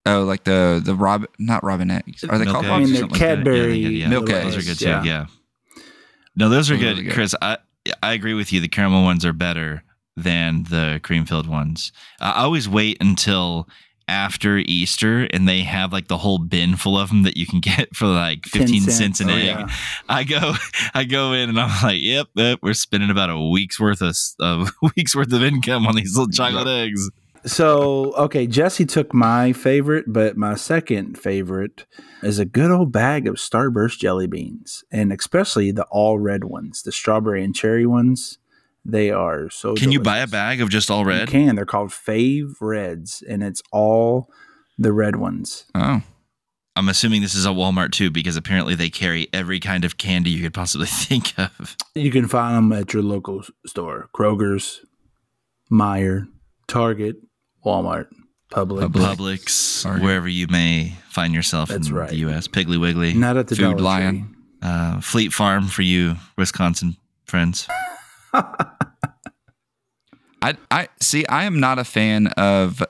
Oh, 0.07 0.25
like 0.25 0.45
the 0.45 0.81
the 0.83 0.95
rob 0.95 1.27
not 1.39 1.63
robin 1.63 1.91
eggs. 1.91 2.25
Are 2.25 2.39
they 2.39 2.45
Milk 2.47 2.55
called 2.55 2.67
eggs 2.67 2.73
I 2.75 2.79
mean, 2.79 3.03
robin? 3.03 3.11
they're 3.11 3.11
like. 3.11 3.21
Yeah, 3.21 3.27
Cadbury 3.37 3.79
yeah, 3.79 3.89
yeah. 3.89 4.09
Milk 4.09 4.31
eggs 4.31 4.55
Those 4.55 4.65
are 4.65 4.69
good 4.71 4.79
too. 4.79 5.09
Yeah. 5.09 5.27
No, 6.41 6.49
those 6.49 6.71
are 6.71 6.77
good, 6.77 6.97
really 6.97 7.03
good. 7.05 7.13
Chris. 7.13 7.35
I 7.41 7.59
I 8.03 8.13
agree 8.15 8.35
with 8.35 8.53
you. 8.53 8.61
The 8.61 8.69
caramel 8.69 9.05
ones 9.05 9.25
are 9.25 9.33
better 9.33 9.85
than 10.17 10.65
the 10.65 11.01
cream 11.03 11.25
filled 11.25 11.47
ones. 11.47 11.93
I 12.21 12.43
always 12.43 12.69
wait 12.69 12.99
until 13.01 13.69
after 14.09 14.57
Easter 14.59 15.29
and 15.33 15.49
they 15.49 15.61
have 15.61 15.93
like 15.93 16.09
the 16.09 16.19
whole 16.19 16.39
bin 16.39 16.75
full 16.75 16.99
of 16.99 17.11
them 17.11 17.23
that 17.23 17.37
you 17.37 17.47
can 17.47 17.61
get 17.71 17.95
for 17.95 18.07
like 18.07 18.45
15 18.47 18.83
cents, 18.83 19.21
an 19.21 19.31
Oh, 19.31 19.35
egg. 19.35 19.45
yeah. 19.47 19.69
I 20.09 20.25
go 20.25 20.55
I 20.95 21.05
go 21.05 21.33
in 21.33 21.49
and 21.49 21.61
I'm 21.61 21.71
like, 21.83 22.01
yep, 22.03 22.27
yep, 22.35 22.59
we're 22.61 22.75
spending 22.75 23.11
about 23.11 23.31
a 23.31 23.39
week's 23.41 23.79
worth 23.79 24.03
of 24.03 24.17
a 24.41 24.67
week's 24.97 25.15
worth 25.15 25.33
of 25.33 25.43
income 25.45 25.87
on 25.87 25.95
these 25.95 26.17
little 26.17 26.31
chocolate 26.33 26.67
eggs. 26.67 27.09
So 27.47 28.13
okay, 28.17 28.47
Jesse 28.47 28.85
took 28.85 29.15
my 29.15 29.53
favorite, 29.53 30.05
but 30.09 30.37
my 30.37 30.55
second 30.55 31.19
favorite 31.19 31.87
is 32.23 32.39
a 32.39 32.45
good 32.45 32.71
old 32.71 32.93
bag 32.93 33.27
of 33.27 33.37
Starburst 33.37 33.99
jelly 33.99 34.27
beans, 34.27 34.85
and 34.93 35.13
especially 35.13 35.73
the 35.73 35.85
all 35.91 36.19
red 36.19 36.45
ones, 36.45 36.83
the 36.83 36.93
strawberry 36.93 37.43
and 37.43 37.55
cherry 37.55 37.87
ones. 37.87 38.39
They 38.85 39.11
are 39.11 39.51
so. 39.51 39.75
Can 39.75 39.93
you 39.93 40.01
buy 40.01 40.19
a 40.19 40.27
bag 40.27 40.61
of 40.61 40.69
just 40.71 40.91
all 40.91 41.01
You 41.01 41.09
red? 41.09 41.29
can. 41.29 41.55
They're 41.57 41.67
called 41.67 41.91
Fave 41.91 42.53
Reds, 42.61 43.23
and 43.29 43.43
it's 43.43 43.63
all 43.73 44.31
the 44.79 44.93
red 44.93 45.17
ones. 45.17 45.65
Oh, 45.75 46.03
I'm 46.77 46.89
assuming 46.89 47.21
this 47.21 47.35
is 47.35 47.45
a 47.45 47.51
Walmart 47.51 47.93
too, 47.93 48.11
because 48.11 48.37
apparently 48.37 48.75
they 48.75 48.89
carry 48.91 49.29
every 49.35 49.61
kind 49.61 49.85
of 49.85 49.99
candy 49.99 50.31
you 50.31 50.43
could 50.43 50.55
possibly 50.55 50.87
think 50.91 51.39
of. 51.39 51.77
You 51.95 52.11
can 52.11 52.27
find 52.29 52.57
them 52.57 52.73
at 52.79 52.93
your 52.95 53.03
local 53.03 53.43
store: 53.67 54.09
Kroger's, 54.15 54.81
Meijer, 55.71 56.27
Target, 56.67 57.17
Walmart, 57.65 58.07
Publix. 58.53 58.89
Publix. 58.91 59.17
Publix, 59.17 59.83
Target. 59.83 60.03
wherever 60.05 60.29
you 60.29 60.47
may 60.49 60.95
find 61.09 61.35
yourself 61.35 61.69
That's 61.69 61.89
in 61.89 61.95
right. 61.95 62.11
the 62.11 62.17
U.S. 62.19 62.49
Piggly 62.49 62.81
Wiggly, 62.81 63.15
Not 63.15 63.37
at 63.37 63.49
the 63.49 63.57
Food 63.57 63.77
Dollar 63.79 63.83
Lion. 63.83 64.37
Uh, 64.63 65.01
Fleet 65.01 65.33
Farm 65.33 65.69
for 65.69 65.83
you 65.83 66.17
Wisconsin 66.37 66.97
friends. 67.25 67.67
I 70.43 70.57
I 70.71 70.89
see. 71.01 71.27
I 71.27 71.45
am 71.45 71.61
not 71.61 71.79
a 71.79 71.85
fan 71.85 72.29
of 72.29 72.83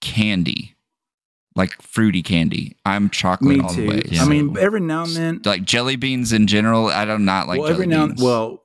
candy, 0.00 0.74
like 1.56 1.70
fruity 1.82 2.22
candy. 2.22 2.76
I'm 2.84 3.10
chocolate 3.10 3.56
Me 3.58 3.62
all 3.62 3.70
too. 3.70 3.82
the 3.82 3.88
way. 3.88 4.02
Yeah. 4.06 4.22
I 4.22 4.28
mean, 4.28 4.56
every 4.58 4.80
now 4.80 5.02
and 5.04 5.12
then, 5.16 5.40
like 5.44 5.64
jelly 5.64 5.96
beans 5.96 6.32
in 6.32 6.46
general. 6.46 6.86
I 6.86 7.04
do 7.04 7.18
not 7.18 7.48
like 7.48 7.58
well, 7.60 7.68
jelly 7.68 7.74
every 7.84 7.86
now 7.88 8.06
beans. 8.06 8.22
well, 8.22 8.61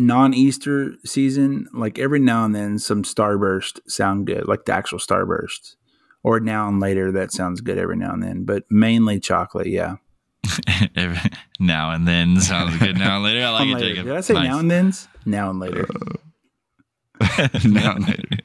non-Easter 0.00 0.94
season, 1.04 1.66
like 1.72 1.98
every 1.98 2.18
now 2.18 2.44
and 2.44 2.54
then, 2.54 2.78
some 2.78 3.02
Starburst 3.02 3.80
sound 3.88 4.26
good, 4.26 4.48
like 4.48 4.64
the 4.64 4.72
actual 4.72 4.98
Starburst, 4.98 5.76
or 6.22 6.40
now 6.40 6.68
and 6.68 6.80
later 6.80 7.12
that 7.12 7.32
sounds 7.32 7.60
good 7.60 7.78
every 7.78 7.96
now 7.96 8.12
and 8.12 8.22
then, 8.22 8.44
but 8.44 8.64
mainly 8.70 9.20
chocolate. 9.20 9.66
Yeah, 9.68 9.96
Every, 10.96 11.18
now 11.60 11.90
and 11.92 12.06
then 12.08 12.40
sounds 12.40 12.76
good. 12.78 12.98
Now 12.98 13.16
and 13.16 13.24
later, 13.24 13.44
I 13.44 13.50
like 13.50 13.68
it. 13.82 13.94
Did 14.02 14.10
I 14.10 14.20
say 14.20 14.34
Nice. 14.34 14.48
now 14.48 14.58
and 14.58 14.70
then's? 14.70 15.08
Now 15.26 15.50
and 15.50 15.60
later. 15.60 15.86
now 17.64 17.94
and 17.96 18.06
later. 18.08 18.39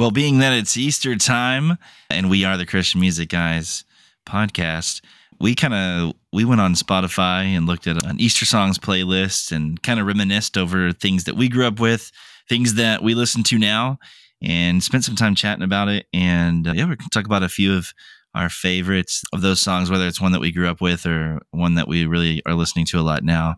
Well, 0.00 0.10
being 0.10 0.38
that 0.38 0.54
it's 0.54 0.78
Easter 0.78 1.14
time 1.14 1.76
and 2.08 2.30
we 2.30 2.42
are 2.46 2.56
the 2.56 2.64
Christian 2.64 3.02
Music 3.02 3.28
Guys 3.28 3.84
podcast, 4.26 5.02
we 5.38 5.54
kind 5.54 5.74
of 5.74 6.14
we 6.32 6.46
went 6.46 6.62
on 6.62 6.72
Spotify 6.72 7.54
and 7.54 7.66
looked 7.66 7.86
at 7.86 8.02
an 8.06 8.18
Easter 8.18 8.46
songs 8.46 8.78
playlist 8.78 9.52
and 9.52 9.82
kind 9.82 10.00
of 10.00 10.06
reminisced 10.06 10.56
over 10.56 10.90
things 10.92 11.24
that 11.24 11.36
we 11.36 11.50
grew 11.50 11.66
up 11.66 11.80
with, 11.80 12.12
things 12.48 12.76
that 12.76 13.02
we 13.02 13.14
listen 13.14 13.42
to 13.42 13.58
now, 13.58 13.98
and 14.40 14.82
spent 14.82 15.04
some 15.04 15.16
time 15.16 15.34
chatting 15.34 15.62
about 15.62 15.88
it. 15.88 16.06
And 16.14 16.66
uh, 16.66 16.72
yeah, 16.72 16.86
we're 16.86 16.96
talk 17.12 17.26
about 17.26 17.42
a 17.42 17.50
few 17.50 17.76
of 17.76 17.92
our 18.34 18.48
favorites 18.48 19.22
of 19.34 19.42
those 19.42 19.60
songs, 19.60 19.90
whether 19.90 20.06
it's 20.06 20.18
one 20.18 20.32
that 20.32 20.40
we 20.40 20.50
grew 20.50 20.70
up 20.70 20.80
with 20.80 21.04
or 21.04 21.40
one 21.50 21.74
that 21.74 21.88
we 21.88 22.06
really 22.06 22.40
are 22.46 22.54
listening 22.54 22.86
to 22.86 22.98
a 22.98 23.02
lot 23.02 23.22
now. 23.22 23.56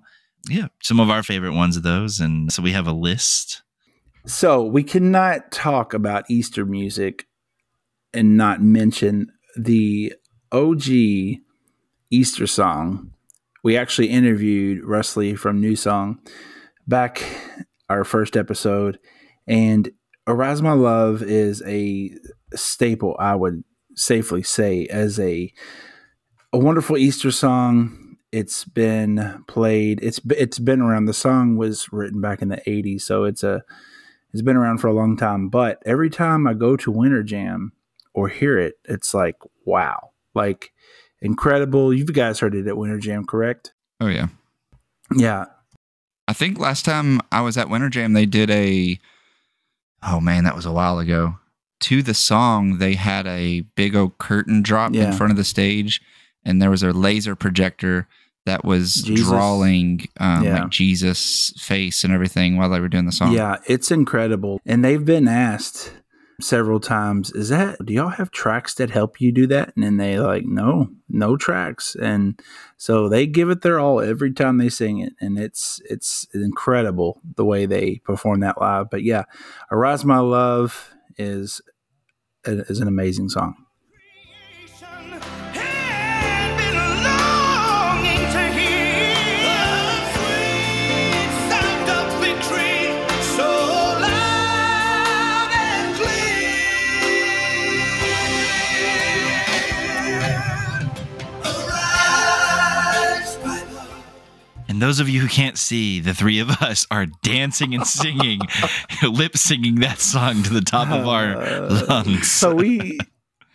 Yeah, 0.48 0.66
some 0.82 0.98
of 0.98 1.08
our 1.08 1.22
favorite 1.22 1.54
ones 1.54 1.76
of 1.76 1.84
those. 1.84 2.18
And 2.18 2.52
so 2.52 2.64
we 2.64 2.72
have 2.72 2.88
a 2.88 2.92
list. 2.92 3.61
So 4.24 4.62
we 4.64 4.84
cannot 4.84 5.50
talk 5.50 5.94
about 5.94 6.30
Easter 6.30 6.64
music 6.64 7.26
and 8.14 8.36
not 8.36 8.62
mention 8.62 9.32
the 9.56 10.14
OG 10.52 10.86
Easter 12.10 12.46
song. 12.46 13.12
We 13.64 13.76
actually 13.76 14.08
interviewed 14.08 14.84
Russ 14.84 15.16
Lee 15.16 15.34
from 15.34 15.60
New 15.60 15.74
Song 15.74 16.20
back 16.86 17.24
our 17.88 18.04
first 18.04 18.36
episode, 18.36 18.98
and 19.46 19.90
Arise 20.26 20.62
My 20.62 20.72
Love 20.72 21.22
is 21.22 21.62
a 21.66 22.12
staple, 22.54 23.16
I 23.18 23.34
would 23.34 23.64
safely 23.94 24.42
say, 24.42 24.86
as 24.86 25.18
a 25.18 25.52
a 26.52 26.58
wonderful 26.58 26.96
Easter 26.96 27.30
song. 27.30 28.16
It's 28.30 28.64
been 28.64 29.44
played. 29.48 30.00
It's 30.02 30.20
it's 30.30 30.58
been 30.58 30.80
around. 30.80 31.06
The 31.06 31.12
song 31.12 31.56
was 31.56 31.92
written 31.92 32.20
back 32.20 32.40
in 32.40 32.48
the 32.48 32.62
'80s, 32.66 33.02
so 33.02 33.24
it's 33.24 33.42
a 33.42 33.62
it's 34.32 34.42
been 34.42 34.56
around 34.56 34.78
for 34.78 34.88
a 34.88 34.92
long 34.92 35.16
time. 35.16 35.48
But 35.48 35.82
every 35.86 36.10
time 36.10 36.46
I 36.46 36.54
go 36.54 36.76
to 36.76 36.90
Winter 36.90 37.22
Jam 37.22 37.72
or 38.14 38.28
hear 38.28 38.58
it, 38.58 38.74
it's 38.84 39.14
like 39.14 39.36
wow, 39.64 40.10
like 40.34 40.72
incredible. 41.20 41.92
You 41.94 42.04
guys 42.04 42.40
heard 42.40 42.54
it 42.54 42.66
at 42.66 42.76
Winter 42.76 42.98
Jam, 42.98 43.24
correct? 43.24 43.72
Oh 44.00 44.08
yeah. 44.08 44.28
Yeah, 45.14 45.44
I 46.26 46.32
think 46.32 46.58
last 46.58 46.84
time 46.84 47.20
I 47.30 47.42
was 47.42 47.56
at 47.58 47.68
Winter 47.68 47.90
Jam, 47.90 48.12
they 48.14 48.26
did 48.26 48.50
a. 48.50 48.98
Oh 50.02 50.20
man, 50.20 50.44
that 50.44 50.56
was 50.56 50.66
a 50.66 50.72
while 50.72 50.98
ago. 50.98 51.36
To 51.80 52.02
the 52.02 52.14
song, 52.14 52.78
they 52.78 52.94
had 52.94 53.26
a 53.26 53.60
big 53.76 53.94
old 53.94 54.18
curtain 54.18 54.62
drop 54.62 54.94
Yeah. 54.94 55.06
in 55.08 55.12
front 55.12 55.30
of 55.32 55.36
the 55.36 55.44
stage, 55.44 56.00
and 56.44 56.62
there 56.62 56.70
was 56.70 56.82
a 56.82 56.92
laser 56.92 57.36
projector 57.36 58.08
that 58.46 58.64
was 58.64 58.94
Jesus. 58.94 59.28
drawing 59.28 60.06
um, 60.18 60.44
Yeah. 60.44 60.62
like 60.62 60.70
Jesus' 60.70 61.52
face 61.58 62.04
and 62.04 62.12
everything 62.12 62.56
while 62.56 62.68
they 62.70 62.80
were 62.80 62.88
doing 62.88 63.06
the 63.06 63.12
song. 63.12 63.32
yeah, 63.32 63.56
it's 63.66 63.90
incredible. 63.90 64.60
And 64.66 64.84
they've 64.84 65.04
been 65.04 65.28
asked 65.28 65.92
several 66.40 66.80
times, 66.80 67.30
"Is 67.32 67.50
that? 67.50 67.76
Do 67.84 67.92
y'all 67.92 68.08
have 68.08 68.32
tracks 68.32 68.74
that 68.74 68.90
help 68.90 69.20
you 69.20 69.30
do 69.30 69.46
that?" 69.46 69.72
And 69.76 69.84
then 69.84 69.96
they 69.96 70.18
like, 70.18 70.44
"No, 70.44 70.88
no 71.08 71.36
tracks." 71.36 71.94
And 71.94 72.40
so 72.76 73.08
they 73.08 73.26
give 73.28 73.48
it 73.48 73.62
their 73.62 73.78
all 73.78 74.00
every 74.00 74.32
time 74.32 74.58
they 74.58 74.68
sing 74.68 74.98
it, 74.98 75.12
and 75.20 75.38
it's 75.38 75.80
it's 75.88 76.26
incredible 76.34 77.20
the 77.36 77.44
way 77.44 77.64
they 77.66 78.00
perform 78.04 78.40
that 78.40 78.60
live. 78.60 78.90
But 78.90 79.04
yeah, 79.04 79.24
"Arise 79.70 80.04
My 80.04 80.18
Love" 80.18 80.92
is 81.16 81.60
is 82.44 82.80
an 82.80 82.88
amazing 82.88 83.28
song. 83.28 83.54
Those 104.82 105.00
of 105.00 105.08
you 105.08 105.20
who 105.20 105.28
can't 105.28 105.56
see, 105.56 106.00
the 106.00 106.12
three 106.14 106.40
of 106.40 106.50
us 106.62 106.86
are 106.90 107.06
dancing 107.22 107.74
and 107.74 107.86
singing, 107.86 108.40
lip 109.02 109.36
singing 109.36 109.76
that 109.76 109.98
song 110.00 110.42
to 110.42 110.52
the 110.52 110.60
top 110.60 110.88
of 110.90 111.06
our 111.06 111.36
Uh, 111.40 111.86
lungs. 111.88 112.30
So 112.30 112.54
we 112.54 112.98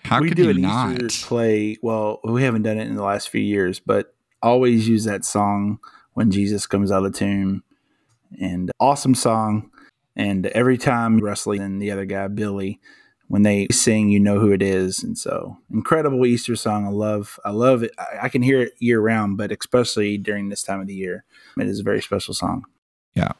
How 0.03 0.21
we 0.21 0.29
do 0.29 0.43
you 0.45 0.49
an 0.51 0.61
not? 0.61 1.01
Easter 1.01 1.27
play. 1.27 1.77
Well, 1.81 2.19
we 2.23 2.43
haven't 2.43 2.63
done 2.63 2.77
it 2.77 2.87
in 2.87 2.95
the 2.95 3.03
last 3.03 3.29
few 3.29 3.41
years, 3.41 3.79
but 3.79 4.15
always 4.41 4.87
use 4.87 5.03
that 5.03 5.25
song 5.25 5.79
when 6.13 6.31
Jesus 6.31 6.65
comes 6.65 6.91
out 6.91 7.05
of 7.05 7.11
the 7.11 7.19
tomb. 7.19 7.63
and 8.39 8.71
awesome 8.79 9.15
song. 9.15 9.69
And 10.15 10.47
every 10.47 10.77
time 10.77 11.19
Wesley 11.19 11.59
and 11.59 11.81
the 11.81 11.91
other 11.91 12.05
guy 12.05 12.27
Billy, 12.27 12.79
when 13.27 13.43
they 13.43 13.67
sing, 13.71 14.09
you 14.09 14.19
know 14.19 14.39
who 14.39 14.51
it 14.51 14.61
is. 14.61 15.03
And 15.03 15.17
so 15.17 15.57
incredible 15.71 16.25
Easter 16.25 16.55
song. 16.55 16.85
I 16.85 16.89
love, 16.89 17.39
I 17.43 17.51
love 17.51 17.83
it. 17.83 17.91
I, 17.97 18.25
I 18.25 18.29
can 18.29 18.41
hear 18.41 18.61
it 18.61 18.73
year 18.79 19.01
round, 19.01 19.37
but 19.37 19.51
especially 19.51 20.17
during 20.17 20.49
this 20.49 20.63
time 20.63 20.79
of 20.79 20.87
the 20.87 20.95
year, 20.95 21.25
it 21.57 21.67
is 21.67 21.79
a 21.79 21.83
very 21.83 22.01
special 22.01 22.33
song. 22.33 22.65
Yeah. 23.13 23.31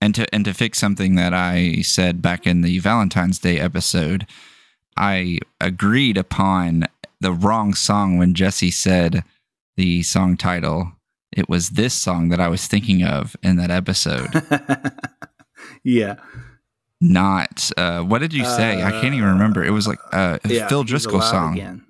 And 0.00 0.14
to 0.16 0.34
and 0.34 0.44
to 0.44 0.52
fix 0.52 0.78
something 0.78 1.14
that 1.14 1.32
I 1.32 1.80
said 1.80 2.20
back 2.20 2.46
in 2.46 2.60
the 2.60 2.78
Valentine's 2.78 3.38
Day 3.38 3.58
episode, 3.58 4.26
I 4.98 5.38
agreed 5.60 6.18
upon 6.18 6.84
the 7.20 7.32
wrong 7.32 7.74
song 7.74 8.18
when 8.18 8.34
Jesse 8.34 8.70
said 8.70 9.24
the 9.76 10.02
song 10.02 10.36
title. 10.36 10.92
It 11.32 11.48
was 11.48 11.70
this 11.70 11.94
song 11.94 12.28
that 12.28 12.38
I 12.38 12.48
was 12.48 12.66
thinking 12.66 13.02
of 13.02 13.34
in 13.42 13.56
that 13.56 13.70
episode, 13.70 14.30
yeah. 15.82 16.16
Not 17.06 17.70
uh, 17.76 18.00
what 18.00 18.20
did 18.20 18.32
you 18.32 18.44
say? 18.46 18.82
I 18.82 18.90
can't 18.92 19.14
even 19.14 19.28
remember. 19.34 19.62
It 19.62 19.70
was 19.70 19.86
like 19.86 19.98
uh, 20.10 20.38
a 20.42 20.48
yeah. 20.48 20.68
Phil 20.68 20.84
Driscoll 20.84 21.16
alive 21.16 21.28
song. 21.30 21.52
Again. 21.54 21.84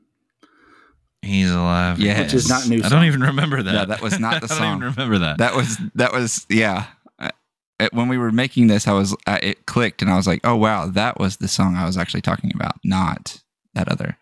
He's 1.23 1.51
alive. 1.53 2.01
Yeah. 2.01 2.21
Which 2.23 2.35
is 2.35 2.49
not 2.49 2.69
new. 2.69 2.83
I 2.83 2.89
don't 2.89 3.05
even 3.05 3.21
remember 3.23 3.63
that. 3.63 3.73
Yeah, 3.73 3.85
that 3.85 4.03
was 4.03 4.19
not 4.19 4.41
the 4.43 4.49
song. 4.49 4.59
I 4.59 4.65
don't 4.71 4.77
even 4.79 4.91
remember 4.95 5.19
that. 5.21 5.39
That 5.39 5.55
was 5.55 5.79
that 5.95 6.13
was 6.13 6.45
yeah. 6.51 6.87
Uh, 7.19 7.31
it- 7.79 7.93
when 7.95 8.09
we 8.09 8.19
were 8.19 8.33
making 8.33 8.67
this, 8.67 8.89
I 8.89 8.93
was 8.93 9.15
uh, 9.27 9.39
it 9.41 9.67
clicked, 9.67 10.03
and 10.03 10.11
I 10.11 10.17
was 10.17 10.27
like, 10.27 10.41
"Oh 10.43 10.57
wow, 10.57 10.87
that 10.89 11.21
was 11.21 11.37
the 11.37 11.49
song 11.49 11.77
I 11.77 11.87
was 11.87 11.97
actually 11.97 12.23
talking 12.23 12.51
about, 12.53 12.75
not 12.85 13.41
that 13.75 13.89
other." 13.89 14.19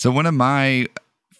So 0.00 0.10
one 0.10 0.24
of 0.26 0.34
my 0.34 0.86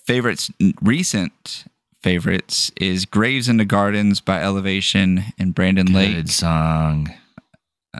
favorites, 0.04 0.50
recent 0.82 1.64
favorites, 2.02 2.70
is 2.76 3.06
"Graves 3.06 3.48
Into 3.48 3.64
Gardens" 3.64 4.20
by 4.20 4.42
Elevation 4.42 5.24
and 5.38 5.54
Brandon 5.54 5.86
Lake. 5.92 6.14
Good 6.16 6.30
song. 6.30 7.14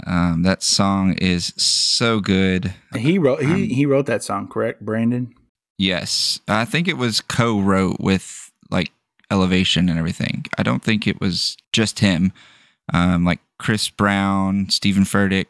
Um, 0.07 0.43
that 0.43 0.63
song 0.63 1.15
is 1.15 1.53
so 1.57 2.21
good. 2.21 2.75
He 2.97 3.19
wrote 3.19 3.41
he, 3.43 3.47
Um, 3.47 3.63
he 3.65 3.87
wrote 3.87 4.07
that 4.07 4.23
song, 4.23 4.49
correct, 4.49 4.85
Brandon? 4.85 5.35
Yes, 5.79 6.41
I 6.49 6.65
think 6.65 6.89
it 6.89 6.97
was 6.99 7.21
co-wrote 7.21 8.01
with 8.01 8.51
like 8.71 8.91
Elevation 9.31 9.89
and 9.89 9.99
everything. 9.99 10.45
I 10.57 10.63
don't 10.63 10.83
think 10.83 11.07
it 11.07 11.21
was 11.21 11.57
just 11.73 12.01
him. 12.01 12.33
Um, 12.93 13.25
like 13.25 13.41
Chris 13.59 13.89
Brown, 13.91 14.71
Steven 14.71 15.05
Furtick, 15.05 15.47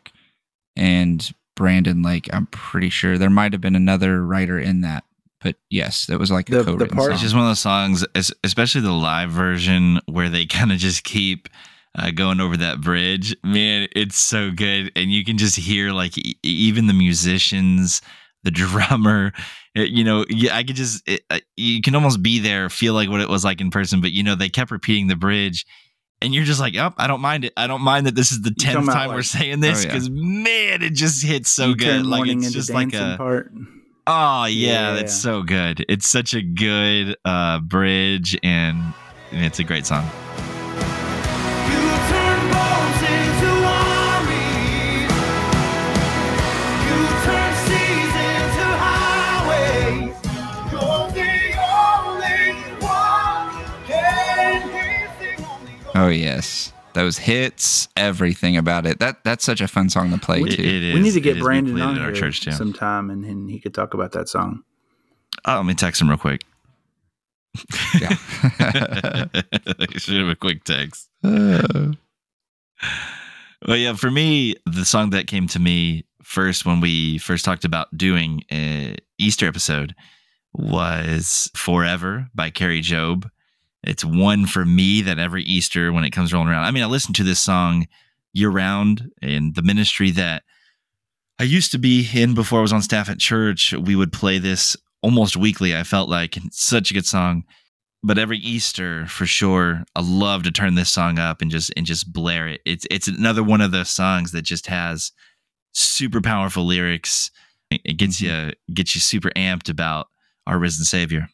and 0.76 1.31
Brandon 1.57 2.02
Lake. 2.02 2.28
I'm 2.33 2.47
pretty 2.47 2.90
sure 2.90 3.17
there 3.17 3.31
might 3.31 3.52
have 3.52 3.61
been 3.61 3.76
another 3.76 4.25
writer 4.25 4.59
in 4.59 4.81
that, 4.83 5.05
but 5.40 5.57
yes, 5.71 6.09
it 6.09 6.19
was 6.19 6.31
like 6.31 6.47
The- 6.47 6.61
a 6.61 6.62
the 6.64 6.73
co-written 6.73 6.97
part- 6.97 7.07
song. 7.07 7.12
It's 7.14 7.23
just 7.23 7.35
one 7.35 7.45
of 7.45 7.50
those 7.50 7.61
songs, 7.61 8.05
especially 8.45 8.81
the 8.81 8.93
live 8.93 9.31
version 9.31 10.00
where 10.07 10.28
they 10.28 10.47
kind 10.47 10.73
of 10.73 10.78
just 10.78 11.05
keep 11.05 11.49
uh, 11.97 12.11
going 12.11 12.40
over 12.40 12.57
that 12.57 12.80
bridge. 12.80 13.37
Man, 13.45 13.88
it's 13.95 14.18
so 14.18 14.50
good, 14.50 14.92
and 14.97 15.11
you 15.11 15.25
can 15.25 15.38
just 15.38 15.57
hear 15.57 15.92
like 15.92 16.16
e- 16.18 16.37
even 16.42 16.87
the 16.87 16.95
musicians, 16.95 18.02
the 18.45 18.50
drummer. 18.52 19.33
it- 19.75 19.90
you 19.90 20.04
know, 20.04 20.25
yeah, 20.28 20.57
I 20.57 20.64
could 20.64 20.76
just 20.76 21.09
it, 21.09 21.23
uh, 21.30 21.40
you 21.57 21.80
can 21.83 21.95
almost 21.95 22.23
be 22.23 22.38
there, 22.38 22.68
feel 22.71 22.95
like 22.95 23.09
what 23.09 23.21
it 23.21 23.28
was 23.28 23.45
like 23.45 23.61
in 23.61 23.71
person. 23.71 24.00
But 24.00 24.12
you 24.12 24.23
know, 24.23 24.35
they 24.35 24.49
kept 24.49 24.71
repeating 24.71 25.07
the 25.09 25.16
bridge. 25.16 25.64
And 26.21 26.35
you're 26.35 26.42
just 26.45 26.59
like, 26.59 26.75
oh, 26.76 26.92
I 26.99 27.07
don't 27.07 27.21
mind 27.21 27.45
it. 27.45 27.52
I 27.57 27.68
don't 27.68 27.80
mind 27.83 28.07
that 28.07 28.16
this 28.16 28.33
is 28.33 28.42
the 28.42 28.50
tenth 28.50 28.87
time 28.87 29.11
we're 29.11 29.22
saying 29.22 29.61
this 29.61 29.79
Oh, 29.85 29.87
yeah. 29.87 29.92
because 29.94 30.11
man, 30.11 30.83
it 30.83 30.94
just 30.94 31.24
hits 31.24 31.48
so 31.48 31.68
You 31.68 31.77
good. 31.77 32.07
Like 32.07 32.29
it's 32.29 32.51
just 32.51 32.70
like 32.70 32.92
a 32.92 33.14
part. 33.16 33.53
Oh 34.09 34.46
yeah, 34.46 34.72
Yeah. 34.90 34.94
that's 34.94 35.14
so 35.14 35.42
good. 35.44 35.85
It's 35.88 36.11
such 36.11 36.35
a 36.35 36.42
good 36.42 37.16
uh, 37.24 37.61
bridge, 37.61 38.37
and, 38.42 38.94
and 39.31 39.44
it's 39.44 39.61
a 39.61 39.64
great 39.64 39.87
song. 39.87 40.09
Oh 56.00 56.08
yes, 56.08 56.72
those 56.94 57.18
hits, 57.18 57.88
everything 57.96 58.56
about 58.56 58.87
it. 58.87 58.98
That 59.00 59.24
that's 59.24 59.44
such 59.44 59.61
a 59.61 59.68
fun 59.68 59.88
song 59.90 60.11
to 60.11 60.18
play 60.18 60.40
We- 60.42 60.50
too. 60.50 60.62
It- 60.62 60.82
it 60.84 60.94
we 60.94 61.00
need 61.00 61.12
to 61.14 61.20
get 61.20 61.38
Brandon 61.38 61.74
played 61.74 61.84
on 61.84 61.96
at 61.96 62.02
our 62.02 62.08
here 62.12 62.14
church 62.16 62.40
too. 62.42 62.52
sometime, 62.52 63.11
and, 63.11 63.24
and 63.24 63.50
he 63.50 63.58
could 63.58 63.74
talk 63.74 63.94
about 63.94 64.12
that 64.12 64.28
song. 64.28 64.62
Oh, 65.44 65.56
let 65.56 65.64
me 65.66 65.74
text 65.74 66.00
him 66.00 66.08
real 66.08 66.18
quick. 66.18 66.42
Yeah. 68.00 68.08
Should 69.96 70.20
have 70.20 70.28
a 70.28 70.37
quick 70.38 70.64
text. 70.64 71.08
Uh. 71.24 71.92
Well, 73.66 73.76
yeah, 73.76 73.94
for 73.94 74.08
me, 74.11 74.54
the 74.66 74.84
song 74.84 75.11
that 75.11 75.26
came 75.26 75.48
to 75.48 75.58
me 75.58 76.04
first 76.22 76.64
when 76.64 76.80
we 76.80 77.18
first 77.18 77.44
talked 77.44 77.64
about 77.64 77.88
doing 77.96 78.44
an 78.50 78.96
Easter 79.18 79.48
episode 79.48 79.96
was 80.52 81.50
Forever 81.56 82.28
by 82.37 82.50
Kari 82.50 82.82
Jobe. 82.82 83.28
It's 83.85 84.05
one 84.05 84.47
for 84.47 84.64
me 84.64 85.03
that 85.03 85.19
every 85.19 85.43
Easter 85.45 85.93
when 85.93 86.05
it 86.05 86.11
comes 86.11 86.33
rolling 86.33 86.49
around. 86.49 86.64
I 86.64 86.71
mean, 86.71 86.83
I 86.83 86.87
listen 86.87 87.14
to 87.14 87.25
this 87.25 87.41
song 87.41 87.87
year 88.33 88.51
round 88.51 89.11
in 89.23 89.53
the 89.55 89.62
ministry 89.62 90.11
that 90.12 90.43
I 91.38 91.45
used 91.45 91.73
to 91.73 91.79
be 91.79 92.07
in 92.14 92.35
before 92.35 92.59
I 92.59 92.62
was 92.62 92.73
on 92.73 92.83
staff 92.83 93.09
at 93.09 93.19
church. 93.19 93.73
We 93.73 93.97
would 93.97 94.12
play 94.12 94.38
this 94.38 94.77
almost 95.03 95.37
weekly, 95.37 95.77
I 95.77 95.85
felt 95.85 96.09
like. 96.09 96.37
It's 96.37 96.62
such 96.62 96.91
a 96.91 96.95
good 96.95 97.07
song 97.07 97.45
but 98.03 98.19
every 98.19 98.38
Easter 98.38 99.07
for 99.07 99.27
sure, 99.27 99.85
I 99.97 100.01
love 100.03 100.45
to 100.45 100.51
turn 100.51 100.75
this 100.75 100.91
song 100.91 101.19
up 101.19 101.43
and 101.43 101.51
just 101.51 101.73
and 101.77 101.85
just 101.85 102.12
blare 102.12 102.47
it. 102.49 102.61
It's 102.64 102.87
it's 102.91 103.09
another 103.09 103.43
one 103.43 103.61
of 103.61 103.73
those 103.73 103.91
songs 103.91 104.33
that 104.33 104.43
just 104.43 104.67
has 104.67 105.12
super 105.73 106.21
powerful 106.21 106.64
lyrics. 106.64 107.31
It 107.71 107.81
it 107.85 107.97
gets 107.97 108.21
mm-hmm. 108.21 108.49
you 108.49 108.75
gets 108.75 108.95
you 108.95 109.01
super 109.01 109.31
amped 109.31 109.69
about 109.69 110.09
our 110.47 110.59
risen 110.59 110.85
Savior. 110.85 111.29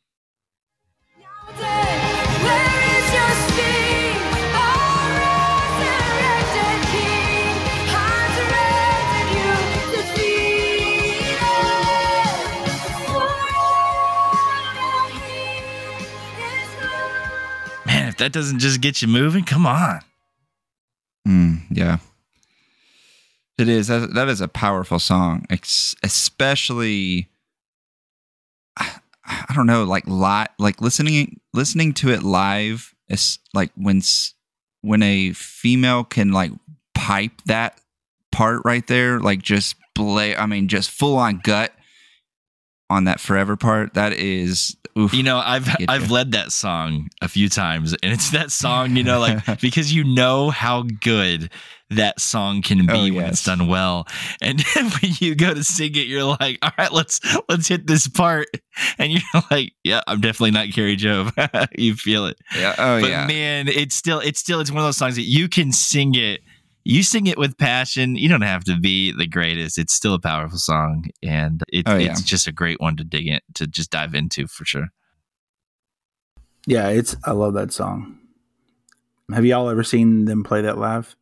If 18.14 18.18
that 18.18 18.32
doesn't 18.32 18.60
just 18.60 18.80
get 18.80 19.02
you 19.02 19.08
moving, 19.08 19.42
come 19.42 19.66
on. 19.66 19.98
Mm, 21.26 21.62
yeah. 21.68 21.98
It 23.58 23.68
is. 23.68 23.88
That, 23.88 24.28
is 24.28 24.40
a 24.40 24.46
powerful 24.46 25.00
song, 25.00 25.46
especially. 25.50 27.28
I, 28.76 29.52
don't 29.54 29.66
know, 29.66 29.82
like 29.84 30.04
li- 30.06 30.52
like 30.58 30.80
listening 30.80 31.40
listening 31.52 31.92
to 31.94 32.10
it 32.10 32.22
live. 32.22 32.94
It's 33.08 33.40
like 33.52 33.72
when 33.74 34.00
when 34.82 35.02
a 35.02 35.32
female 35.32 36.04
can 36.04 36.30
like 36.30 36.52
pipe 36.94 37.32
that 37.46 37.80
part 38.30 38.62
right 38.64 38.86
there, 38.86 39.18
like 39.18 39.42
just 39.42 39.74
play. 39.96 40.36
I 40.36 40.46
mean, 40.46 40.68
just 40.68 40.90
full 40.90 41.16
on 41.16 41.40
gut 41.42 41.72
on 42.90 43.04
that 43.04 43.20
forever 43.20 43.56
part. 43.56 43.94
That 43.94 44.12
is, 44.12 44.76
oof. 44.98 45.12
You 45.14 45.22
know, 45.22 45.38
I've 45.38 45.68
I've 45.88 46.10
led 46.10 46.32
that 46.32 46.52
song 46.52 47.08
a 47.20 47.28
few 47.28 47.48
times, 47.48 47.94
and 48.02 48.12
it's 48.12 48.30
that 48.30 48.50
song, 48.50 48.96
you 48.96 49.02
know, 49.02 49.20
like 49.20 49.60
because 49.60 49.92
you 49.92 50.04
know 50.04 50.50
how 50.50 50.82
good 51.00 51.50
that 51.90 52.20
song 52.20 52.62
can 52.62 52.86
be 52.86 53.10
Oh, 53.10 53.14
when 53.14 53.26
it's 53.26 53.44
done 53.44 53.66
well, 53.66 54.06
and 54.40 54.60
when 54.76 55.12
you 55.18 55.34
go 55.34 55.54
to 55.54 55.64
sing 55.64 55.94
it, 55.94 56.06
you're 56.06 56.24
like, 56.24 56.58
all 56.62 56.72
right, 56.78 56.92
let's 56.92 57.20
let's 57.48 57.68
hit 57.68 57.86
this 57.86 58.08
part, 58.08 58.48
and 58.98 59.12
you're 59.12 59.22
like, 59.50 59.72
yeah, 59.82 60.00
I'm 60.06 60.20
definitely 60.20 60.52
not 60.52 60.68
Kari 60.72 60.96
Jobe. 60.96 61.68
you 61.76 61.94
feel 61.94 62.26
it, 62.26 62.38
yeah, 62.56 62.74
oh 62.78 63.00
but 63.00 63.10
yeah, 63.10 63.26
man, 63.26 63.68
it's 63.68 63.94
still 63.94 64.20
it's 64.20 64.40
still 64.40 64.60
it's 64.60 64.70
one 64.70 64.80
of 64.80 64.86
those 64.86 64.96
songs 64.96 65.16
that 65.16 65.22
you 65.22 65.48
can 65.48 65.72
sing 65.72 66.14
it. 66.14 66.40
You 66.86 67.02
sing 67.02 67.26
it 67.26 67.38
with 67.38 67.56
passion. 67.56 68.14
You 68.16 68.28
don't 68.28 68.42
have 68.42 68.64
to 68.64 68.78
be 68.78 69.10
the 69.10 69.26
greatest. 69.26 69.78
It's 69.78 69.94
still 69.94 70.12
a 70.14 70.20
powerful 70.20 70.58
song, 70.58 71.06
and 71.22 71.62
it, 71.72 71.84
Oh, 71.88 71.96
yeah. 71.96 72.10
it's 72.10 72.20
just 72.22 72.46
a 72.46 72.52
great 72.52 72.78
one 72.80 72.96
to 72.96 73.04
dig 73.04 73.26
in 73.26 73.40
to 73.54 73.66
just 73.66 73.90
dive 73.90 74.14
into 74.14 74.46
for 74.46 74.64
sure. 74.66 74.88
Yeah, 76.66 76.88
it's 76.88 77.16
I 77.24 77.30
love 77.32 77.54
that 77.54 77.72
song. 77.72 78.18
Have 79.32 79.46
y'all 79.46 79.70
ever 79.70 79.82
seen 79.82 80.26
them 80.26 80.44
play 80.44 80.60
that 80.62 80.76
live 80.78 81.16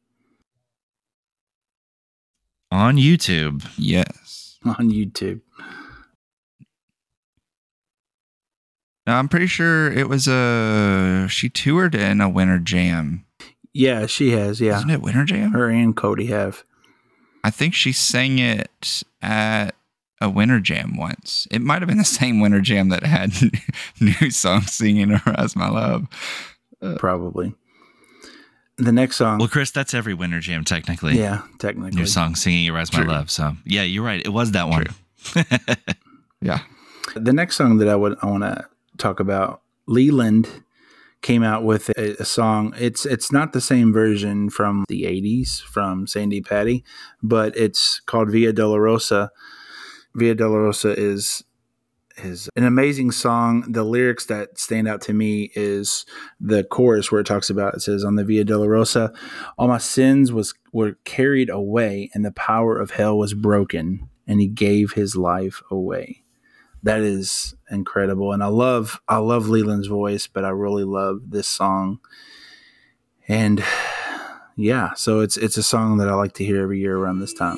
on 2.73 2.97
YouTube. 2.97 3.65
yes. 3.79 4.59
on 4.65 4.91
YouTube? 4.91 5.41
No, 9.07 9.15
I'm 9.15 9.29
pretty 9.29 9.47
sure 9.49 9.91
it 9.93 10.09
was 10.09 10.29
a 10.29 11.27
she 11.29 11.49
toured 11.49 11.95
in 11.95 12.21
a 12.21 12.29
Winter 12.29 12.59
Jam. 12.59 13.25
Yeah, 13.75 14.07
she 14.07 14.31
has. 14.33 14.61
Yeah, 14.61 14.77
Isn't 14.79 14.91
it 14.91 15.01
Winter 15.03 15.25
Jam? 15.25 15.53
her 15.53 15.69
and 15.71 15.97
Cody 15.97 16.27
have. 16.27 16.65
I 17.45 17.51
think 17.51 17.75
she 17.75 17.93
sang 17.93 18.39
it 18.39 19.03
at 19.23 19.75
a 20.21 20.29
Winter 20.31 20.61
Jam 20.61 20.97
once. 20.97 21.49
It 21.51 21.61
might 21.63 21.81
have 21.83 21.89
been 21.89 21.99
the 21.99 22.05
same 22.05 22.39
Winter 22.41 22.61
Jam 22.61 22.91
that 22.91 23.03
had 23.05 23.33
new 24.01 24.31
song 24.31 24.63
singing 24.63 25.13
Arise 25.13 25.57
My 25.57 25.69
Love. 25.69 26.07
Uh, 26.81 26.97
probably. 26.99 27.55
the 28.77 28.93
next 28.93 29.17
song. 29.17 29.39
Well, 29.39 29.49
Chris, 29.49 29.71
that's 29.71 29.95
every 29.95 30.15
winter 30.15 30.41
jam 30.41 30.65
technically. 30.65 31.17
yeah, 31.19 31.43
technically. 31.59 31.93
New 31.99 32.07
song 32.07 32.35
singing 32.35 32.65
"You 32.65 32.75
Rise 32.75 32.93
My 32.93 33.01
True. 33.03 33.09
Love." 33.11 33.31
So 33.31 33.57
yeah, 33.65 33.83
you're 33.83 34.05
right. 34.05 34.21
It 34.25 34.31
was 34.33 34.53
that 34.53 34.69
one. 34.69 34.87
Yeah. 36.41 36.61
The 37.15 37.33
next 37.33 37.55
song 37.57 37.79
that 37.79 37.89
I 37.89 37.95
would 37.95 38.17
I 38.23 38.27
want 38.27 38.43
to 38.43 38.67
talk 38.99 39.21
about, 39.21 39.63
Leland 39.87 40.62
came 41.23 41.43
out 41.43 41.63
with 41.63 41.89
a, 41.91 42.21
a 42.21 42.25
song. 42.25 42.75
It's 42.79 43.07
it's 43.07 43.33
not 43.33 43.53
the 43.53 43.61
same 43.61 43.93
version 43.93 44.51
from 44.51 44.85
the 44.89 45.05
'80s 45.05 45.63
from 45.63 46.07
Sandi 46.07 46.41
Patty, 46.41 46.85
but 47.23 47.57
it's 47.57 48.01
called 48.01 48.31
Via 48.31 48.53
Dolorosa. 48.53 49.31
Via 50.15 50.35
Dolorosa 50.35 50.95
is 50.97 51.45
is 52.19 52.51
an 52.57 52.65
amazing 52.65 53.11
song. 53.11 53.65
The 53.73 53.85
lyrics 53.85 54.27
that 54.27 54.59
stand 54.59 54.87
out 54.87 55.01
to 55.03 55.15
me 55.15 55.51
is 55.55 56.05
the 56.41 56.65
chorus 56.65 57.11
where 57.11 57.23
it 57.23 57.27
talks 57.27 57.49
about 57.49 57.75
it 57.75 57.81
says 57.81 58.05
on 58.05 58.17
the 58.17 58.25
Via 58.25 58.45
Dolorosa, 58.45 59.15
all 59.57 59.69
my 59.69 59.79
sins 59.79 60.33
was 60.33 60.55
were 60.73 60.99
carried 61.05 61.49
away, 61.49 62.11
and 62.15 62.25
the 62.25 62.33
power 62.33 62.79
of 62.79 62.93
hell 62.93 63.17
was 63.17 63.33
broken, 63.33 64.09
and 64.27 64.41
he 64.41 64.49
gave 64.49 64.93
his 64.93 65.17
life 65.17 65.63
away 65.71 66.23
that 66.83 67.01
is 67.01 67.55
incredible. 67.71 68.33
And 68.33 68.43
i 68.43 68.49
love 68.49 69.01
i 69.09 69.19
love 69.19 69.49
leland's 69.49 69.89
voice 69.89 70.27
but 70.27 70.45
i 70.45 70.51
really 70.51 70.85
love 70.85 71.21
this 71.31 71.49
song. 71.49 72.01
And 73.29 73.65
yeah 74.57 74.93
so 74.95 75.21
it's 75.21 75.37
it's 75.37 75.57
a 75.57 75.63
song 75.63 75.97
that 75.97 76.09
i 76.09 76.15
like 76.15 76.35
to 76.35 76.45
hear 76.45 76.63
every 76.63 76.79
year 76.79 76.97
around 76.97 77.21
this 77.21 77.33
time. 77.33 77.57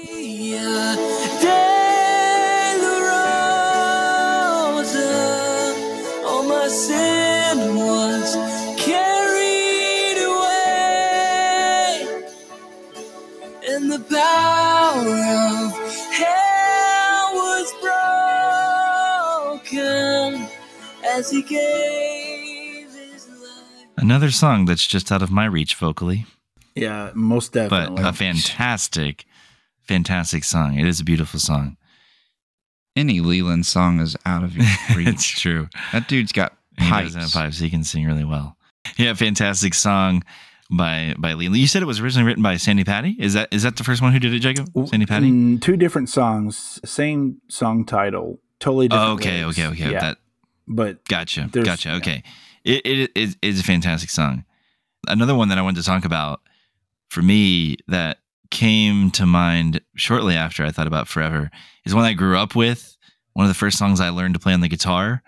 Power 14.95 15.09
of 15.09 15.84
as 21.15 21.31
he 21.31 21.43
gave 21.43 22.89
his 22.93 23.29
life. 23.29 23.87
Another 23.97 24.31
song 24.31 24.65
that's 24.65 24.87
just 24.87 25.13
out 25.13 25.23
of 25.23 25.31
my 25.31 25.45
reach 25.45 25.75
vocally, 25.77 26.27
yeah 26.75 27.11
most 27.15 27.53
definitely. 27.53 28.03
but 28.03 28.09
a 28.09 28.13
fantastic, 28.13 29.25
fantastic 29.83 30.45
song. 30.45 30.79
It 30.79 30.87
is 30.87 31.01
a 31.01 31.05
beautiful 31.05 31.39
song. 31.41 31.77
Any 32.97 33.21
Leland 33.21 33.67
song 33.67 34.01
is 34.01 34.17
out 34.25 34.45
of 34.45 34.57
your 34.57 34.67
reach. 34.67 34.79
it's 35.09 35.33
reach. 35.35 35.41
true. 35.41 35.69
that 35.93 36.09
dude's 36.09 36.33
got 36.33 36.57
He 36.79 36.89
pipes. 36.89 37.15
does 37.15 37.33
have 37.33 37.43
pipes. 37.43 37.59
He 37.59 37.71
can 37.71 37.85
sing 37.85 38.05
really 38.07 38.25
well. 38.25 38.57
Yeah, 38.97 39.15
fantastic 39.15 39.75
song 39.75 40.23
by 40.71 41.15
by 41.19 41.35
Leland. 41.35 41.57
You 41.61 41.67
said 41.67 41.83
it 41.83 41.87
was 41.87 42.01
originally 42.01 42.27
written 42.27 42.43
by 42.43 42.57
Sandi 42.57 42.85
Patty. 42.85 43.17
Is 43.19 43.35
that 43.35 43.49
is 43.53 43.63
that 43.63 43.77
the 43.77 43.85
first 43.85 44.03
one 44.03 44.13
who 44.13 44.19
did 44.19 44.33
it, 44.35 44.41
Jacob? 44.41 44.69
Sandi 44.89 45.07
Patty. 45.07 45.31
Mm, 45.31 45.63
two 45.63 45.77
different 45.77 46.09
songs 46.09 46.81
same 46.85 47.41
song 47.49 47.85
title 47.85 48.41
totally 48.61 48.89
different 48.89 49.09
Oh, 49.11 49.13
okay, 49.15 49.41
lyrics. 49.43 49.59
okay, 49.59 49.69
okay. 49.85 49.93
yeah, 49.93 50.01
That 50.01 50.19
but 50.67 51.05
Gotcha. 51.09 51.49
Gotcha. 51.53 51.91
yeah. 51.91 51.97
Okay. 51.97 52.23
It, 52.65 52.87
it, 52.87 53.11
it 53.15 53.37
is 53.43 53.61
a 53.61 53.65
fantastic 53.65 54.11
song. 54.11 54.45
Another 55.07 55.35
one 55.35 55.49
that 55.49 55.59
I 55.59 55.63
wanted 55.63 55.81
to 55.81 55.87
talk 55.87 56.05
about 56.05 56.41
for 57.11 57.23
me 57.23 57.77
that 57.89 58.19
came 58.51 59.11
to 59.11 59.27
mind 59.27 59.81
shortly 59.97 60.35
after 60.35 60.65
I 60.65 60.71
thought 60.71 60.87
about 60.87 61.09
Forever 61.09 61.51
is 61.85 61.95
one 61.95 62.05
I 62.05 62.13
grew 62.15 62.39
up 62.39 62.55
with. 62.55 62.97
One 63.35 63.45
of 63.45 63.51
the 63.51 63.59
first 63.59 63.79
songs 63.79 64.01
I 64.01 64.09
learned 64.11 64.35
to 64.35 64.41
play 64.41 64.55
on 64.55 64.61
the 64.61 64.69
guitar 64.69 65.23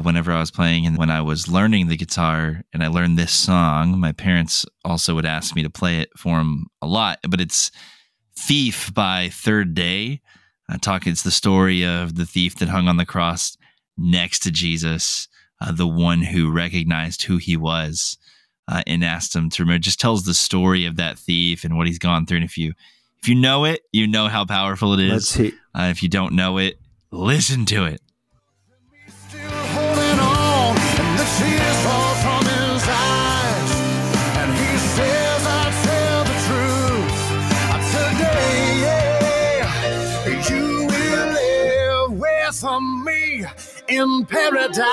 whenever 0.00 0.32
I 0.32 0.38
was 0.38 0.50
playing. 0.50 0.86
And 0.86 0.96
when 0.96 1.10
I 1.10 1.20
was 1.20 1.48
learning 1.48 1.88
the 1.88 1.96
guitar 1.96 2.62
and 2.72 2.82
I 2.84 2.88
learned 2.88 3.18
this 3.18 3.32
song, 3.32 3.98
my 3.98 4.12
parents 4.12 4.64
also 4.84 5.14
would 5.14 5.26
ask 5.26 5.56
me 5.56 5.62
to 5.62 5.70
play 5.70 5.98
it 5.98 6.10
for 6.16 6.36
them 6.36 6.66
a 6.80 6.86
lot. 6.86 7.18
But 7.28 7.40
it's 7.40 7.70
Thief 8.38 8.92
by 8.94 9.30
Third 9.32 9.74
Day. 9.74 10.20
I 10.68 10.76
talk, 10.76 11.06
it's 11.06 11.22
the 11.22 11.30
story 11.30 11.84
of 11.84 12.14
the 12.14 12.26
thief 12.26 12.56
that 12.56 12.68
hung 12.68 12.88
on 12.88 12.98
the 12.98 13.06
cross 13.06 13.57
next 13.98 14.40
to 14.44 14.50
Jesus, 14.50 15.28
uh, 15.60 15.72
the 15.72 15.86
one 15.88 16.22
who 16.22 16.50
recognized 16.50 17.24
who 17.24 17.36
he 17.36 17.56
was 17.56 18.16
uh, 18.68 18.82
and 18.86 19.04
asked 19.04 19.34
him 19.34 19.50
to 19.50 19.62
remember. 19.62 19.80
Just 19.80 20.00
tells 20.00 20.24
the 20.24 20.34
story 20.34 20.86
of 20.86 20.96
that 20.96 21.18
thief 21.18 21.64
and 21.64 21.76
what 21.76 21.86
he's 21.86 21.98
gone 21.98 22.24
through. 22.26 22.38
And 22.38 22.44
if 22.44 22.56
you 22.56 22.72
if 23.20 23.28
you 23.28 23.34
know 23.34 23.64
it, 23.64 23.80
you 23.92 24.06
know 24.06 24.28
how 24.28 24.44
powerful 24.44 24.92
it 24.94 25.00
is. 25.00 25.10
let's 25.12 25.28
see 25.28 25.52
Uh, 25.74 25.88
if 25.90 26.02
you 26.02 26.08
don't 26.08 26.34
know 26.34 26.58
it, 26.58 26.78
listen 27.10 27.64
to 27.66 27.84
it. 27.84 28.00
In 43.88 44.26
paradise. 44.26 44.86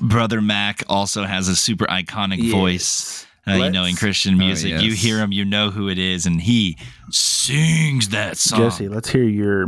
Brother 0.00 0.40
Mac 0.40 0.82
also 0.88 1.24
has 1.24 1.48
a 1.48 1.56
super 1.56 1.86
iconic 1.86 2.50
voice. 2.50 3.26
Uh, 3.46 3.54
you 3.54 3.70
know, 3.70 3.84
in 3.84 3.96
Christian 3.96 4.38
music, 4.38 4.80
you 4.80 4.90
yes. 4.90 5.02
hear 5.02 5.18
him, 5.18 5.32
you 5.32 5.44
know 5.44 5.70
who 5.70 5.88
it 5.88 5.98
is, 5.98 6.26
and 6.26 6.40
he 6.40 6.78
sings 7.10 8.10
that 8.10 8.36
song. 8.36 8.60
jesse 8.60 8.88
let's 8.88 9.08
hear 9.08 9.24
your 9.24 9.66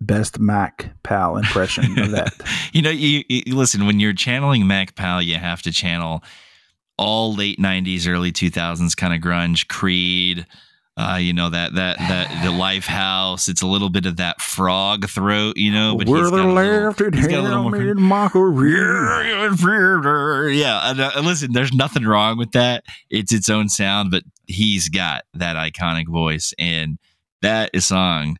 best 0.00 0.38
Mac 0.38 0.90
Powell 1.02 1.36
impression 1.36 1.98
of 1.98 2.12
that 2.12 2.32
you 2.72 2.80
know, 2.80 2.90
you, 2.90 3.22
you 3.28 3.54
listen 3.54 3.84
when 3.84 4.00
you're 4.00 4.14
channeling 4.14 4.66
Mac 4.66 4.94
Powell, 4.94 5.20
you 5.20 5.36
have 5.36 5.60
to 5.62 5.70
channel 5.70 6.24
all 6.96 7.34
late 7.34 7.58
'90s, 7.58 8.08
early 8.08 8.32
2000s 8.32 8.96
kind 8.96 9.12
of 9.12 9.20
grunge, 9.20 9.68
Creed. 9.68 10.46
Uh, 11.00 11.16
you 11.16 11.32
know 11.32 11.48
that 11.48 11.74
that 11.74 11.98
that 11.98 12.44
the 12.44 12.50
Lifehouse. 12.50 13.48
It's 13.48 13.62
a 13.62 13.66
little 13.66 13.88
bit 13.88 14.06
of 14.06 14.16
that 14.16 14.40
frog 14.40 15.08
throat, 15.08 15.56
you 15.56 15.72
know. 15.72 15.96
But 15.96 16.08
we're 16.08 16.22
he's 16.22 16.30
got 16.30 16.40
a 16.40 16.52
little- 16.52 16.86
left 16.86 17.00
at 17.00 17.14
he's 17.14 17.26
got 17.26 17.40
a 17.40 17.42
little 17.42 17.62
more 17.62 17.70
yeah, 20.50 20.90
and, 20.90 21.00
uh, 21.00 21.12
listen, 21.22 21.52
there's 21.52 21.72
nothing 21.72 22.04
wrong 22.04 22.36
with 22.38 22.52
that. 22.52 22.84
It's 23.08 23.32
its 23.32 23.48
own 23.48 23.68
sound, 23.68 24.10
but 24.10 24.24
he's 24.46 24.88
got 24.88 25.24
that 25.34 25.56
iconic 25.56 26.06
voice, 26.08 26.52
and 26.58 26.98
that 27.42 27.70
is 27.72 27.86
song. 27.86 28.36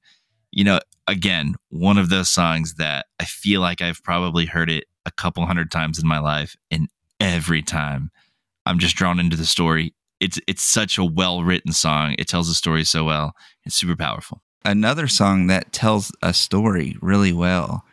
You 0.52 0.64
know, 0.64 0.80
again, 1.06 1.54
one 1.70 1.96
of 1.98 2.08
those 2.08 2.28
songs 2.28 2.74
that 2.74 3.06
I 3.18 3.24
feel 3.24 3.60
like 3.60 3.80
I've 3.80 4.02
probably 4.02 4.46
heard 4.46 4.70
it 4.70 4.84
a 5.06 5.10
couple 5.10 5.46
hundred 5.46 5.70
times 5.70 5.98
in 5.98 6.06
my 6.06 6.18
life, 6.18 6.56
and 6.70 6.88
every 7.20 7.62
time 7.62 8.10
I'm 8.66 8.78
just 8.78 8.96
drawn 8.96 9.18
into 9.18 9.36
the 9.36 9.46
story. 9.46 9.94
It's 10.20 10.38
it's 10.46 10.62
such 10.62 10.98
a 10.98 11.04
well 11.04 11.42
written 11.42 11.72
song. 11.72 12.14
It 12.18 12.28
tells 12.28 12.48
the 12.48 12.54
story 12.54 12.84
so 12.84 13.04
well. 13.04 13.32
It's 13.64 13.74
super 13.76 13.96
powerful. 13.96 14.42
Another 14.64 15.08
song 15.08 15.46
that 15.46 15.72
tells 15.72 16.12
a 16.22 16.34
story 16.34 16.96
really 17.00 17.32
well 17.32 17.84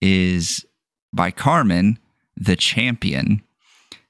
is 0.00 0.64
by 1.12 1.30
Carmen, 1.30 1.98
The 2.36 2.56
Champion. 2.56 3.42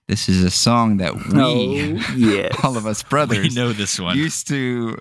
This 0.08 0.28
is 0.28 0.42
a 0.42 0.50
song 0.50 0.98
that 0.98 1.14
we, 1.14 1.40
Oh, 1.40 1.72
yes. 2.16 2.54
all 2.62 2.76
of 2.76 2.86
us 2.86 3.02
brothers, 3.02 3.48
We 3.48 3.54
know 3.54 3.72
this 3.72 3.98
one. 3.98 4.16
used 4.18 4.46
to 4.48 4.98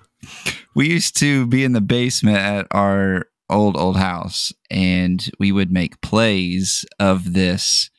we 0.73 0.89
used 0.89 1.17
to 1.17 1.45
be 1.47 1.63
in 1.65 1.73
the 1.73 1.81
basement 1.81 2.37
at 2.37 2.67
our 2.71 3.25
old 3.49 3.75
old 3.75 3.97
house 3.97 4.53
and 4.69 5.29
we 5.37 5.51
would 5.51 5.71
make 5.71 5.99
plays 6.01 6.85
of 6.99 7.33
this 7.33 7.89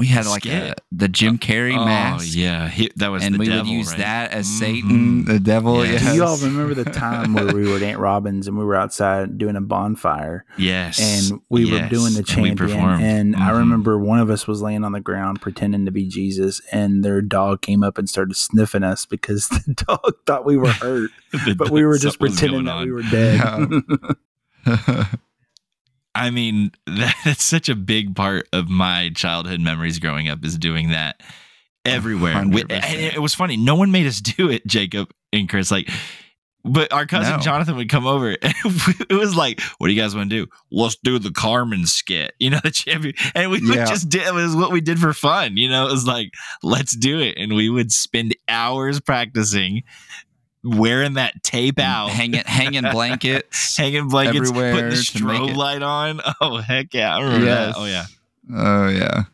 we 0.00 0.06
had 0.06 0.26
like 0.26 0.46
a, 0.46 0.74
the 0.90 1.08
jim 1.08 1.36
carrey 1.38 1.74
mask. 1.74 1.80
oh 1.80 1.84
mask 2.24 2.36
yeah, 2.36 2.68
he, 2.68 2.90
that 2.96 3.08
was 3.08 3.22
and 3.22 3.34
the 3.34 3.38
we 3.38 3.46
devil, 3.46 3.64
would 3.64 3.68
use 3.78 3.88
right? 3.90 3.98
that 3.98 4.32
as 4.32 4.46
satan 4.48 5.24
the 5.26 5.38
devil 5.38 5.84
Yeah. 5.84 5.92
yes. 5.92 6.04
Do 6.10 6.14
you 6.14 6.24
all 6.24 6.36
remember 6.38 6.74
the 6.74 6.84
time 6.90 7.34
where 7.34 7.46
we 7.54 7.68
were 7.68 7.76
at 7.76 7.82
Aunt 7.82 7.98
Robin's 7.98 8.48
and 8.48 8.56
we 8.58 8.64
were 8.64 8.74
outside 8.76 9.36
doing 9.38 9.56
a 9.56 9.60
bonfire 9.60 10.44
Yes, 10.56 10.98
and 11.30 11.40
we 11.48 11.70
were 11.70 11.86
doing 11.88 12.14
the 12.14 12.20
and 12.20 12.42
we 12.42 12.50
champion 12.50 12.56
performed. 12.56 13.02
and 13.02 13.36
I 13.36 13.50
Mhm. 13.50 13.58
remember 13.58 13.98
one 13.98 14.18
of 14.20 14.30
us 14.30 14.46
was 14.46 14.62
laying 14.62 14.84
on 14.84 14.92
the 14.92 15.00
ground 15.00 15.40
pretending 15.42 15.84
to 15.84 15.90
be 15.92 16.06
Jesus 16.06 16.60
and 16.72 17.04
their 17.04 17.20
dog 17.22 17.60
came 17.62 17.82
up 17.82 17.98
and 17.98 18.08
started 18.08 18.36
sniffing 18.36 18.82
us 18.82 19.06
because 19.06 19.48
the 19.66 19.74
dog 19.86 20.14
thought 20.26 20.44
we 20.46 20.56
were 20.56 20.72
hurt 20.72 21.10
but 21.56 21.70
we 21.70 21.84
were 21.84 21.98
just 21.98 22.18
pretending 22.18 22.64
going 22.64 22.66
that 22.66 22.84
we 22.84 22.90
were 22.90 23.02
dead. 23.02 23.68
I 26.14 26.30
mean, 26.30 26.72
that's 26.86 27.44
such 27.44 27.68
a 27.68 27.74
big 27.74 28.14
part 28.16 28.48
of 28.52 28.68
my 28.68 29.10
childhood 29.14 29.60
memories 29.60 29.98
growing 29.98 30.28
up 30.28 30.44
is 30.44 30.58
doing 30.58 30.90
that 30.90 31.20
everywhere. 31.84 32.44
We- 32.46 32.62
and 32.62 33.00
it 33.00 33.20
was 33.22 33.34
funny. 33.34 33.56
No 33.56 33.74
one 33.76 33.90
made 33.90 34.06
us 34.06 34.20
do 34.20 34.50
it, 34.50 34.66
Jacob 34.66 35.10
and 35.32 35.48
Chris. 35.48 35.70
Like, 35.70 35.88
but 36.62 36.92
our 36.92 37.06
cousin 37.06 37.36
No. 37.36 37.38
Jonathan 37.38 37.76
would 37.76 37.88
come 37.88 38.06
over 38.06 38.28
and 38.42 38.54
it 39.08 39.14
was 39.14 39.34
like, 39.34 39.62
what 39.78 39.86
do 39.88 39.94
you 39.94 40.00
guys 40.00 40.14
want 40.14 40.28
to 40.28 40.44
do? 40.44 40.50
Let's 40.70 40.96
do 41.02 41.18
the 41.18 41.30
Carmen 41.32 41.86
skit, 41.86 42.34
you 42.38 42.50
know, 42.50 42.60
the 42.62 42.70
champion. 42.70 43.14
And 43.34 43.50
we 43.50 43.60
would 43.66 43.76
Yeah. 43.76 43.86
just 43.86 44.10
do 44.10 44.20
it 44.20 44.34
was 44.34 44.54
what 44.54 44.70
we 44.70 44.82
did 44.82 44.98
for 44.98 45.14
fun, 45.14 45.56
you 45.56 45.70
know, 45.70 45.86
it 45.86 45.90
was 45.92 46.06
like, 46.06 46.32
let's 46.62 46.94
do 46.94 47.18
it. 47.18 47.36
And 47.38 47.54
we 47.54 47.70
would 47.70 47.90
spend 47.92 48.36
hours 48.46 49.00
practicing, 49.00 49.84
wearing 50.62 51.14
that 51.14 51.42
tape 51.42 51.76
mm, 51.76 51.84
out, 51.84 52.10
hanging 52.10 52.42
hanging 52.44 52.82
blankets, 52.92 53.76
hanging 53.76 54.08
blankets, 54.08 54.50
everywhere 54.50 54.72
putting 54.74 54.90
the 54.90 54.96
strobe 54.96 55.56
light 55.56 55.82
on. 55.82 56.20
Oh 56.40 56.58
heck 56.58 56.94
yeah! 56.94 57.16
I 57.16 57.20
remember 57.20 57.46
yes. 57.46 57.74
that. 57.74 57.80
Oh 57.80 57.84
yeah. 57.86 58.04
Oh 58.52 58.88
yeah. 58.88 59.24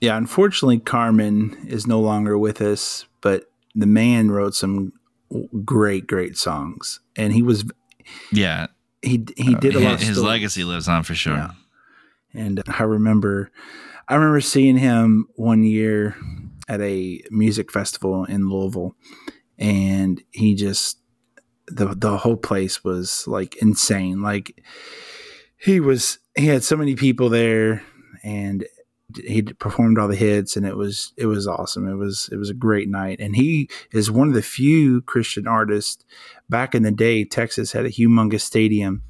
Yeah, 0.00 0.16
unfortunately, 0.16 0.78
Carmen 0.78 1.56
is 1.66 1.86
no 1.86 2.00
longer 2.00 2.38
with 2.38 2.60
us 2.62 3.07
but 3.20 3.50
the 3.74 3.86
man 3.86 4.30
wrote 4.30 4.54
some 4.54 4.92
great, 5.64 6.06
great 6.06 6.36
songs, 6.36 7.00
and 7.16 7.32
he 7.32 7.42
was 7.42 7.64
Yeah, 8.32 8.68
he 9.02 9.24
he 9.36 9.54
oh, 9.54 9.58
did 9.58 9.74
a 9.74 9.80
lot. 9.80 9.94
Of 9.94 10.00
his 10.00 10.22
legacy 10.22 10.64
lives 10.64 10.88
on 10.88 11.02
for 11.02 11.14
sure. 11.14 11.34
Yeah. 11.34 11.50
And 12.34 12.62
I 12.66 12.82
remember, 12.82 13.50
I 14.06 14.14
remember 14.14 14.40
seeing 14.40 14.76
him 14.76 15.28
one 15.34 15.62
year 15.62 16.16
at 16.68 16.80
a 16.80 17.22
music 17.30 17.72
festival 17.72 18.24
in 18.24 18.48
Louisville, 18.48 18.94
and 19.58 20.22
he 20.30 20.54
just 20.54 20.98
the 21.66 21.94
the 21.94 22.18
whole 22.18 22.36
place 22.36 22.84
was 22.84 23.26
like 23.26 23.56
insane. 23.56 24.22
Like 24.22 24.62
he 25.56 25.80
was, 25.80 26.18
he 26.36 26.46
had 26.46 26.62
so 26.62 26.76
many 26.76 26.94
people 26.94 27.28
there, 27.28 27.82
and 28.22 28.64
he 29.26 29.42
performed 29.42 29.98
all 29.98 30.08
the 30.08 30.16
hits, 30.16 30.56
and 30.56 30.66
it 30.66 30.76
was 30.76 31.12
it 31.16 31.26
was 31.26 31.46
awesome. 31.46 31.88
It 31.88 31.96
was 31.96 32.28
it 32.32 32.36
was 32.36 32.50
a 32.50 32.54
great 32.54 32.88
night, 32.88 33.20
and 33.20 33.36
he 33.36 33.68
is 33.92 34.10
one 34.10 34.28
of 34.28 34.34
the 34.34 34.42
few 34.42 35.02
Christian 35.02 35.46
artists. 35.46 36.04
Back 36.48 36.74
in 36.74 36.82
the 36.82 36.90
day, 36.90 37.24
Texas 37.24 37.72
had 37.72 37.84
a 37.84 37.90
humongous 37.90 38.40
stadium 38.40 39.02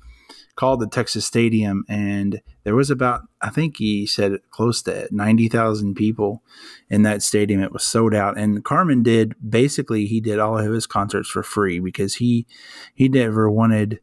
called 0.59 0.81
the 0.81 0.89
Texas 0.89 1.25
Stadium, 1.25 1.85
and 1.89 2.43
there 2.65 2.75
was 2.75 2.91
about 2.91 3.23
I 3.41 3.51
think 3.51 3.77
he 3.77 4.07
said 4.07 4.41
close 4.51 4.83
to 4.83 5.09
ninety 5.13 5.49
thousand 5.49 5.95
people 5.95 6.43
in 6.91 7.03
that 7.05 7.23
stadium. 7.23 7.63
It 7.63 7.73
was 7.73 7.85
sold 7.85 8.13
out, 8.13 8.37
and 8.37 8.65
Carmen 8.65 9.05
did 9.05 9.35
basically 9.49 10.07
he 10.07 10.21
did 10.21 10.41
all 10.41 10.59
of 10.59 10.73
his 10.73 10.87
concerts 10.87 11.29
for 11.29 11.45
free 11.45 11.79
because 11.79 12.17
he 12.17 12.45
he 12.93 13.09
never 13.09 13.49
wanted 13.49 14.01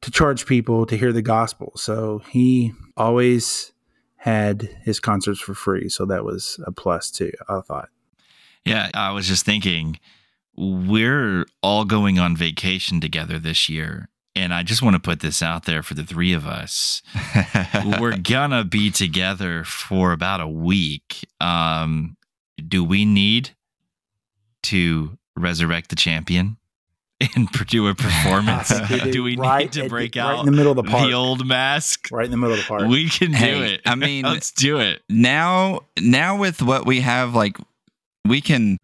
to 0.00 0.10
charge 0.10 0.46
people 0.46 0.84
to 0.86 0.96
hear 0.96 1.12
the 1.12 1.22
gospel, 1.22 1.72
so 1.76 2.22
he 2.28 2.72
always 2.96 3.72
had 4.18 4.68
his 4.82 5.00
concerts 5.00 5.40
for 5.40 5.54
free. 5.54 5.88
So 5.88 6.04
that 6.06 6.24
was 6.24 6.60
a 6.66 6.72
plus 6.72 7.10
too. 7.10 7.32
I 7.48 7.60
thought. 7.60 7.88
Yeah, 8.64 8.90
I 8.92 9.12
was 9.12 9.26
just 9.26 9.46
thinking, 9.46 9.98
we're 10.56 11.46
all 11.62 11.84
going 11.84 12.18
on 12.18 12.36
vacation 12.36 13.00
together 13.00 13.38
this 13.38 13.68
year. 13.68 14.08
And 14.34 14.52
I 14.52 14.62
just 14.62 14.82
want 14.82 14.94
to 14.94 15.00
put 15.00 15.20
this 15.20 15.42
out 15.42 15.64
there 15.64 15.82
for 15.82 15.94
the 15.94 16.04
three 16.04 16.32
of 16.32 16.46
us. 16.46 17.02
we're 17.98 18.16
gonna 18.16 18.64
be 18.64 18.90
together 18.90 19.64
for 19.64 20.12
about 20.12 20.40
a 20.40 20.46
week. 20.46 21.26
Um, 21.40 22.16
do 22.66 22.84
we 22.84 23.04
need 23.04 23.50
to 24.64 25.18
resurrect 25.36 25.90
the 25.90 25.96
champion 25.96 26.57
and 27.34 27.48
do 27.66 27.88
a 27.88 27.94
performance? 27.94 28.72
We 28.90 29.00
do. 29.00 29.12
do 29.12 29.22
we 29.24 29.36
Right 29.36 29.64
need 29.64 29.72
to 29.72 29.84
at- 29.84 29.90
break 29.90 30.14
right 30.16 30.22
out 30.24 30.40
in 30.40 30.46
the 30.46 30.52
middle 30.52 30.70
of 30.72 30.76
the 30.76 30.84
park. 30.90 31.12
old 31.12 31.46
mask? 31.46 32.08
Right 32.12 32.24
in 32.24 32.30
the 32.30 32.36
middle 32.36 32.54
of 32.54 32.60
the 32.60 32.66
park. 32.66 32.88
We 32.88 33.08
can 33.08 33.32
do 33.32 33.36
Hey, 33.36 33.74
it. 33.74 33.80
I 33.86 33.94
mean- 33.96 34.24
let's 34.24 34.52
do 34.52 34.78
it. 34.78 35.02
now 35.08 35.80
now 36.00 36.36
with 36.38 36.62
what 36.62 36.86
we 36.86 37.00
have 37.00 37.34
like 37.34 37.56
we 38.24 38.40
can 38.40 38.76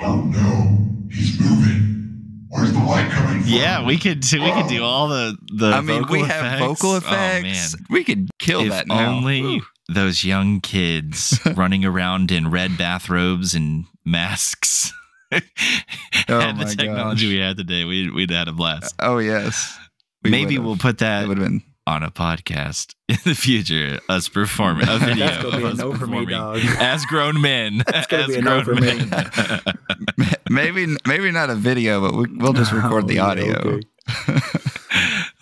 Oh 0.00 0.22
no, 0.24 1.08
he's 1.10 1.40
moving. 1.40 2.46
Where's 2.50 2.72
the 2.72 2.78
light 2.80 3.10
coming 3.10 3.40
from? 3.42 3.50
Yeah, 3.50 3.86
we 3.86 3.96
could 3.98 4.20
do, 4.20 4.42
we 4.42 4.52
could 4.52 4.68
do 4.68 4.80
oh. 4.82 4.84
all 4.84 5.08
the 5.08 5.36
the. 5.54 5.68
i 5.72 5.80
mean 5.80 6.02
we 6.10 6.18
vocal 6.20 6.24
have 6.24 6.44
effects. 6.44 6.60
vocal 6.60 6.90
Oh, 6.90 6.96
effects 6.98 7.74
man. 7.76 7.86
we 7.90 8.04
could 8.04 8.28
kill 8.38 8.60
if 8.60 8.68
that 8.70 8.86
now 8.88 9.14
only 9.16 9.40
Woo. 9.42 9.60
those 9.88 10.24
young 10.24 10.60
kids 10.60 11.40
running 11.56 11.84
around 11.84 12.30
in 12.30 12.50
red 12.50 12.76
bathrobes 12.76 13.54
and 13.54 13.86
masks 14.04 14.92
Oh 16.28 16.40
had 16.40 16.56
the 16.58 16.64
my 16.64 16.74
technology 16.74 17.26
gosh. 17.26 17.32
we 17.34 17.38
had 17.38 17.56
today, 17.56 17.84
we'd, 17.84 18.12
we'd 18.12 18.30
had 18.30 18.48
a 18.48 18.52
blast. 18.52 18.94
oh 19.00 19.18
yes 19.18 19.78
We 20.24 20.30
Maybe 20.30 20.58
would've. 20.58 20.64
we'll 20.66 20.76
put 20.76 20.98
that 20.98 21.28
been 21.28 21.62
on 21.86 22.02
a 22.02 22.10
podcast 22.10 22.94
in 23.08 23.16
the 23.24 23.34
future. 23.34 24.00
Us 24.08 24.28
performing 24.28 24.88
a 24.88 24.98
video 24.98 25.26
That's 25.26 25.42
gonna 25.42 25.56
be 25.56 25.62
of 25.62 25.64
a 25.64 25.68
us 25.72 25.78
no 25.78 25.94
for 25.94 26.06
me, 26.08 26.26
performing 26.26 26.28
dog. 26.28 26.60
as 26.78 27.04
grown 27.06 27.40
men. 27.40 27.82
As 27.92 28.08
no 28.38 28.62
grown 28.62 28.80
me. 28.80 29.04
men. 29.06 29.26
maybe 30.50 30.96
maybe 31.06 31.30
not 31.30 31.50
a 31.50 31.54
video 31.54 32.00
but 32.00 32.14
we, 32.14 32.26
we'll 32.36 32.52
just 32.52 32.72
record 32.72 33.06
the 33.06 33.20
Oh, 33.20 33.24
yeah, 33.24 33.30
audio 33.30 33.58
okay. 33.58 34.40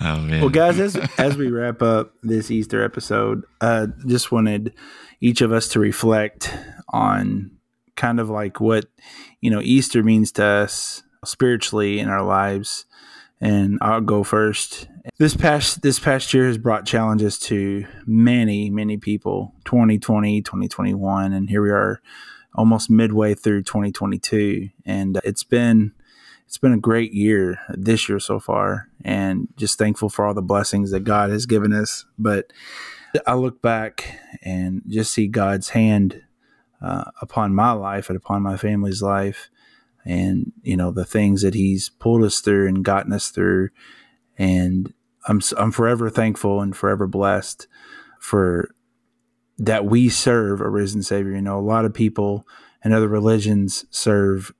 oh 0.00 0.20
man. 0.20 0.40
Well, 0.40 0.50
guys, 0.50 0.78
as 0.80 0.96
as 1.18 1.36
we 1.36 1.48
wrap 1.50 1.82
up 1.82 2.12
this 2.22 2.50
Easter 2.50 2.82
episode, 2.84 3.44
uh, 3.60 3.86
just 4.06 4.32
wanted 4.32 4.74
each 5.20 5.40
of 5.40 5.52
us 5.52 5.68
to 5.68 5.80
reflect 5.80 6.54
on 6.90 7.52
kind 7.96 8.18
of 8.20 8.28
like 8.28 8.60
what 8.60 8.86
you 9.44 9.50
know 9.50 9.60
Easter 9.60 10.02
means 10.02 10.32
to 10.32 10.42
us 10.42 11.02
spiritually 11.22 11.98
in 11.98 12.08
our 12.08 12.22
lives. 12.22 12.86
And 13.42 13.76
I'll 13.82 14.00
go 14.00 14.24
first. 14.24 14.88
This 15.18 15.36
past 15.36 15.82
this 15.82 15.98
past 15.98 16.32
year 16.32 16.46
has 16.46 16.56
brought 16.56 16.86
challenges 16.86 17.38
to 17.40 17.84
many 18.06 18.70
many 18.70 18.96
people. 18.96 19.52
2020, 19.66 20.40
2021, 20.40 21.34
and 21.34 21.50
here 21.50 21.60
we 21.60 21.68
are, 21.68 22.00
almost 22.54 22.88
midway 22.88 23.34
through 23.34 23.64
2022, 23.64 24.70
and 24.86 25.20
it's 25.24 25.44
been 25.44 25.92
it's 26.46 26.56
been 26.56 26.72
a 26.72 26.78
great 26.78 27.12
year 27.12 27.58
this 27.68 28.08
year 28.08 28.20
so 28.20 28.40
far 28.40 28.88
and 29.04 29.48
just 29.58 29.76
thankful 29.76 30.08
for 30.08 30.24
all 30.24 30.32
the 30.32 30.40
blessings 30.40 30.90
that 30.90 31.00
God 31.00 31.28
has 31.28 31.44
given 31.44 31.74
us. 31.74 32.06
But 32.18 32.50
I 33.26 33.34
look 33.34 33.60
back 33.60 34.18
and 34.42 34.80
just 34.88 35.12
see 35.12 35.26
God's 35.26 35.70
hand 35.70 36.22
uh, 36.84 37.10
upon 37.22 37.54
my 37.54 37.72
life 37.72 38.10
and 38.10 38.16
upon 38.16 38.42
my 38.42 38.56
family's 38.56 39.02
life. 39.02 39.48
And 40.04 40.52
you 40.62 40.76
know 40.76 40.90
the 40.90 41.06
things 41.06 41.40
that 41.40 41.54
he's 41.54 41.88
pulled 41.88 42.22
us 42.22 42.40
through 42.40 42.68
and 42.68 42.84
gotten 42.84 43.12
us 43.12 43.30
through. 43.30 43.70
And 44.36 44.92
I'm 45.26 45.40
I'm 45.56 45.72
forever 45.72 46.10
thankful 46.10 46.60
and 46.60 46.76
forever 46.76 47.06
blessed 47.06 47.66
for 48.20 48.74
that 49.56 49.86
we 49.86 50.10
serve 50.10 50.60
a 50.60 50.68
risen 50.68 51.02
savior. 51.02 51.32
You 51.32 51.40
know 51.40 51.58
a 51.58 51.62
lot 51.62 51.86
of 51.86 51.94
people 51.94 52.46
and 52.82 52.92
other 52.92 53.08
religions 53.08 53.86
serve 53.90 54.52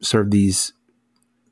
serve 0.00 0.32
these 0.32 0.72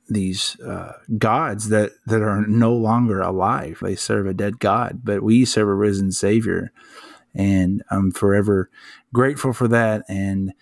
these 0.09 0.59
uh, 0.61 0.95
gods 1.19 1.69
that 1.69 1.93
that 2.07 2.21
are 2.21 2.45
no 2.47 2.75
longer 2.75 3.21
alive. 3.21 3.79
They 3.81 3.95
serve 3.95 4.27
a 4.27 4.35
dead 4.35 4.59
god, 4.59 5.03
but 5.05 5.23
we 5.23 5.45
serve 5.45 5.69
a 5.69 5.75
risen 5.75 6.11
Savior, 6.11 6.73
and 7.35 7.83
I'm 7.91 8.11
forever 8.11 8.71
grateful 9.13 9.53
for 9.53 9.69
that. 9.69 10.05
And 10.09 10.53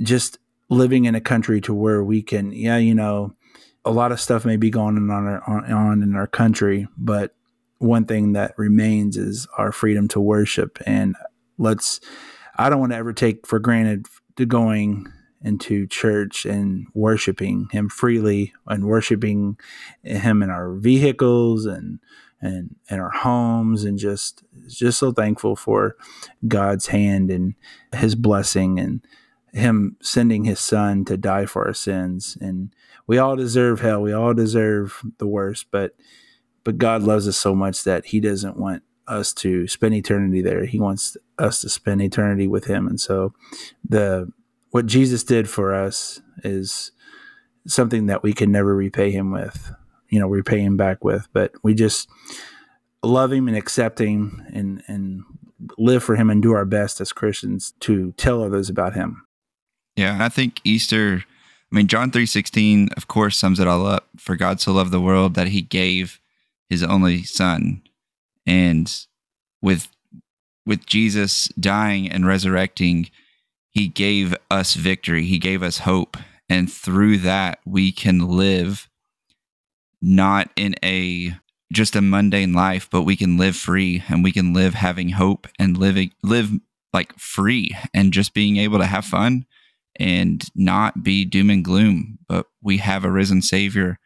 just 0.00 0.38
living 0.68 1.04
in 1.04 1.14
a 1.14 1.20
country 1.20 1.60
to 1.62 1.74
where 1.74 2.02
we 2.02 2.22
can, 2.22 2.52
yeah, 2.52 2.76
you 2.76 2.94
know, 2.94 3.34
a 3.84 3.90
lot 3.90 4.12
of 4.12 4.20
stuff 4.20 4.44
may 4.44 4.56
be 4.56 4.70
going 4.70 4.96
on 4.96 5.10
on, 5.10 5.72
on, 5.72 6.02
in 6.02 6.14
our 6.14 6.26
country, 6.26 6.88
but 6.96 7.34
one 7.78 8.06
thing 8.06 8.32
that 8.32 8.54
remains 8.56 9.16
is 9.16 9.46
our 9.58 9.72
freedom 9.72 10.08
to 10.08 10.20
worship. 10.20 10.78
And 10.86 11.16
let's, 11.58 12.00
I 12.56 12.70
don't 12.70 12.80
want 12.80 12.92
to 12.92 12.96
ever 12.96 13.12
take 13.12 13.46
for 13.46 13.58
granted 13.58 14.06
to 14.36 14.46
going 14.46 15.06
into 15.42 15.86
church 15.86 16.46
and 16.46 16.86
worshiping 16.94 17.68
him 17.70 17.90
freely 17.90 18.54
and 18.66 18.84
worshiping 18.84 19.58
him 20.02 20.42
in 20.42 20.48
our 20.48 20.72
vehicles 20.72 21.66
and 21.66 21.98
and 22.40 22.76
in 22.90 23.00
our 23.00 23.10
homes 23.10 23.84
and 23.84 23.98
just 23.98 24.44
just 24.68 24.98
so 24.98 25.12
thankful 25.12 25.56
for 25.56 25.96
God's 26.46 26.88
hand 26.88 27.30
and 27.30 27.54
his 27.94 28.14
blessing 28.14 28.78
and 28.78 29.04
him 29.52 29.96
sending 30.00 30.44
his 30.44 30.60
son 30.60 31.04
to 31.04 31.16
die 31.16 31.46
for 31.46 31.66
our 31.66 31.74
sins. 31.74 32.36
And 32.40 32.74
we 33.06 33.18
all 33.18 33.36
deserve 33.36 33.80
hell. 33.80 34.02
We 34.02 34.12
all 34.12 34.34
deserve 34.34 35.02
the 35.18 35.26
worst 35.26 35.66
but 35.70 35.94
but 36.64 36.78
God 36.78 37.02
loves 37.02 37.28
us 37.28 37.36
so 37.36 37.54
much 37.54 37.84
that 37.84 38.06
he 38.06 38.20
doesn't 38.20 38.56
want 38.56 38.82
us 39.06 39.32
to 39.34 39.66
spend 39.68 39.94
eternity 39.94 40.40
there. 40.40 40.64
He 40.64 40.80
wants 40.80 41.16
us 41.38 41.60
to 41.60 41.68
spend 41.68 42.00
eternity 42.00 42.48
with 42.48 42.64
him. 42.64 42.86
And 42.86 43.00
so 43.00 43.34
the 43.86 44.32
what 44.70 44.86
Jesus 44.86 45.22
did 45.22 45.48
for 45.48 45.74
us 45.74 46.20
is 46.42 46.90
something 47.66 48.06
that 48.06 48.22
we 48.22 48.32
can 48.32 48.50
never 48.50 48.74
repay 48.74 49.10
him 49.10 49.30
with, 49.30 49.72
you 50.14 50.20
know, 50.20 50.28
repay 50.28 50.60
him 50.60 50.76
back 50.76 51.02
with. 51.02 51.26
But 51.32 51.52
we 51.64 51.74
just 51.74 52.08
love 53.02 53.32
him 53.32 53.48
and 53.48 53.56
accept 53.56 54.00
him 54.00 54.46
and 54.52 54.80
and 54.86 55.24
live 55.76 56.04
for 56.04 56.14
him 56.14 56.30
and 56.30 56.40
do 56.40 56.52
our 56.52 56.64
best 56.64 57.00
as 57.00 57.12
Christians 57.12 57.74
to 57.80 58.12
tell 58.12 58.42
others 58.42 58.70
about 58.70 58.94
him. 58.94 59.26
Yeah, 59.96 60.18
I 60.20 60.28
think 60.28 60.60
Easter. 60.62 61.24
I 61.72 61.76
mean, 61.76 61.88
John 61.88 62.12
three 62.12 62.26
sixteen, 62.26 62.90
of 62.96 63.08
course, 63.08 63.36
sums 63.36 63.58
it 63.58 63.66
all 63.66 63.86
up. 63.86 64.08
For 64.16 64.36
God 64.36 64.60
so 64.60 64.72
loved 64.72 64.92
the 64.92 65.00
world 65.00 65.34
that 65.34 65.48
He 65.48 65.62
gave 65.62 66.20
His 66.68 66.84
only 66.84 67.24
Son, 67.24 67.82
and 68.46 68.94
with 69.60 69.88
with 70.64 70.86
Jesus 70.86 71.48
dying 71.58 72.08
and 72.08 72.24
resurrecting, 72.24 73.10
He 73.70 73.88
gave 73.88 74.36
us 74.48 74.74
victory. 74.74 75.24
He 75.24 75.40
gave 75.40 75.64
us 75.64 75.78
hope, 75.78 76.16
and 76.48 76.72
through 76.72 77.18
that, 77.18 77.58
we 77.64 77.90
can 77.90 78.28
live 78.28 78.88
not 80.04 80.50
in 80.54 80.74
a 80.84 81.34
just 81.72 81.96
a 81.96 82.02
mundane 82.02 82.52
life, 82.52 82.88
but 82.90 83.02
we 83.02 83.16
can 83.16 83.38
live 83.38 83.56
free 83.56 84.04
and 84.08 84.22
we 84.22 84.30
can 84.30 84.52
live 84.52 84.74
having 84.74 85.08
hope 85.08 85.48
and 85.58 85.78
living 85.78 86.12
live 86.22 86.50
like 86.92 87.18
free 87.18 87.74
and 87.94 88.12
just 88.12 88.34
being 88.34 88.58
able 88.58 88.78
to 88.78 88.86
have 88.86 89.04
fun 89.04 89.46
and 89.96 90.44
not 90.54 91.02
be 91.02 91.24
doom 91.24 91.48
and 91.48 91.64
gloom, 91.64 92.18
but 92.28 92.46
we 92.62 92.76
have 92.78 93.04
a 93.04 93.10
risen 93.10 93.40
Savior 93.40 93.98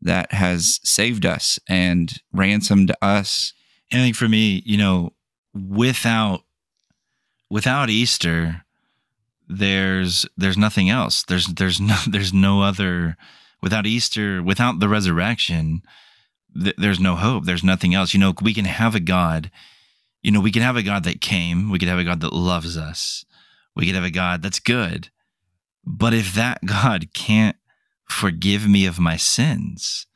that 0.00 0.32
has 0.32 0.80
saved 0.82 1.26
us 1.26 1.58
and 1.68 2.14
ransomed 2.32 2.92
us. 3.02 3.52
And 3.90 4.00
I 4.00 4.04
think 4.04 4.16
for 4.16 4.28
me, 4.28 4.62
you 4.64 4.78
know, 4.78 5.12
without 5.54 6.42
without 7.50 7.90
Easter, 7.90 8.64
there's 9.48 10.24
there's 10.36 10.56
nothing 10.56 10.88
else. 10.88 11.24
There's 11.24 11.46
there's 11.46 11.80
no 11.80 11.96
there's 12.08 12.32
no 12.32 12.62
other 12.62 13.18
without 13.62 13.86
Easter, 13.86 14.42
without 14.42 14.80
the 14.80 14.88
resurrection, 14.88 15.82
th- 16.60 16.76
there's 16.76 17.00
no 17.00 17.16
hope. 17.16 17.44
There's 17.44 17.64
nothing 17.64 17.94
else. 17.94 18.12
You 18.12 18.20
know, 18.20 18.34
we 18.42 18.54
can 18.54 18.64
have 18.64 18.94
a 18.94 19.00
God. 19.00 19.50
You 20.22 20.30
know, 20.30 20.40
we 20.40 20.52
can 20.52 20.62
have 20.62 20.76
a 20.76 20.82
God 20.82 21.04
that 21.04 21.20
came. 21.20 21.70
We 21.70 21.78
could 21.78 21.88
have 21.88 21.98
a 21.98 22.04
God 22.04 22.20
that 22.20 22.32
loves 22.32 22.76
us. 22.76 23.24
We 23.74 23.86
could 23.86 23.94
have 23.94 24.04
a 24.04 24.10
God 24.10 24.42
that's 24.42 24.58
good. 24.58 25.10
But 25.84 26.14
if 26.14 26.34
that 26.34 26.60
God 26.66 27.12
can't 27.14 27.56
forgive 28.08 28.68
me 28.68 28.86
of 28.86 28.98
my 28.98 29.16
sins, 29.16 30.06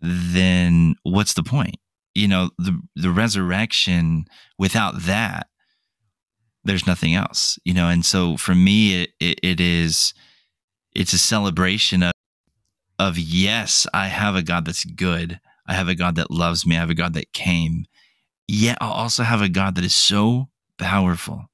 then 0.00 0.94
what's 1.02 1.34
the 1.34 1.42
point? 1.42 1.76
You 2.14 2.28
know, 2.28 2.50
the 2.58 2.80
the 2.96 3.10
resurrection 3.10 4.24
without 4.58 5.02
that, 5.02 5.46
there's 6.64 6.86
nothing 6.86 7.14
else. 7.14 7.58
You 7.64 7.74
know, 7.74 7.88
and 7.88 8.04
so 8.04 8.36
for 8.36 8.54
me, 8.54 9.02
it, 9.02 9.10
it, 9.20 9.40
it 9.42 9.60
is 9.60 10.12
it's 10.92 11.12
a 11.12 11.18
celebration 11.18 12.02
of 12.02 12.12
of 13.00 13.18
yes, 13.18 13.86
I 13.94 14.08
have 14.08 14.36
a 14.36 14.42
God 14.42 14.66
that's 14.66 14.84
good. 14.84 15.40
I 15.66 15.72
have 15.72 15.88
a 15.88 15.94
God 15.94 16.16
that 16.16 16.30
loves 16.30 16.66
me. 16.66 16.76
I 16.76 16.80
have 16.80 16.90
a 16.90 16.94
God 16.94 17.14
that 17.14 17.32
came. 17.32 17.86
Yet 18.46 18.76
I 18.80 18.88
also 18.88 19.22
have 19.22 19.40
a 19.40 19.48
God 19.48 19.74
that 19.76 19.84
is 19.84 19.94
so 19.94 20.50
powerful 20.78 21.46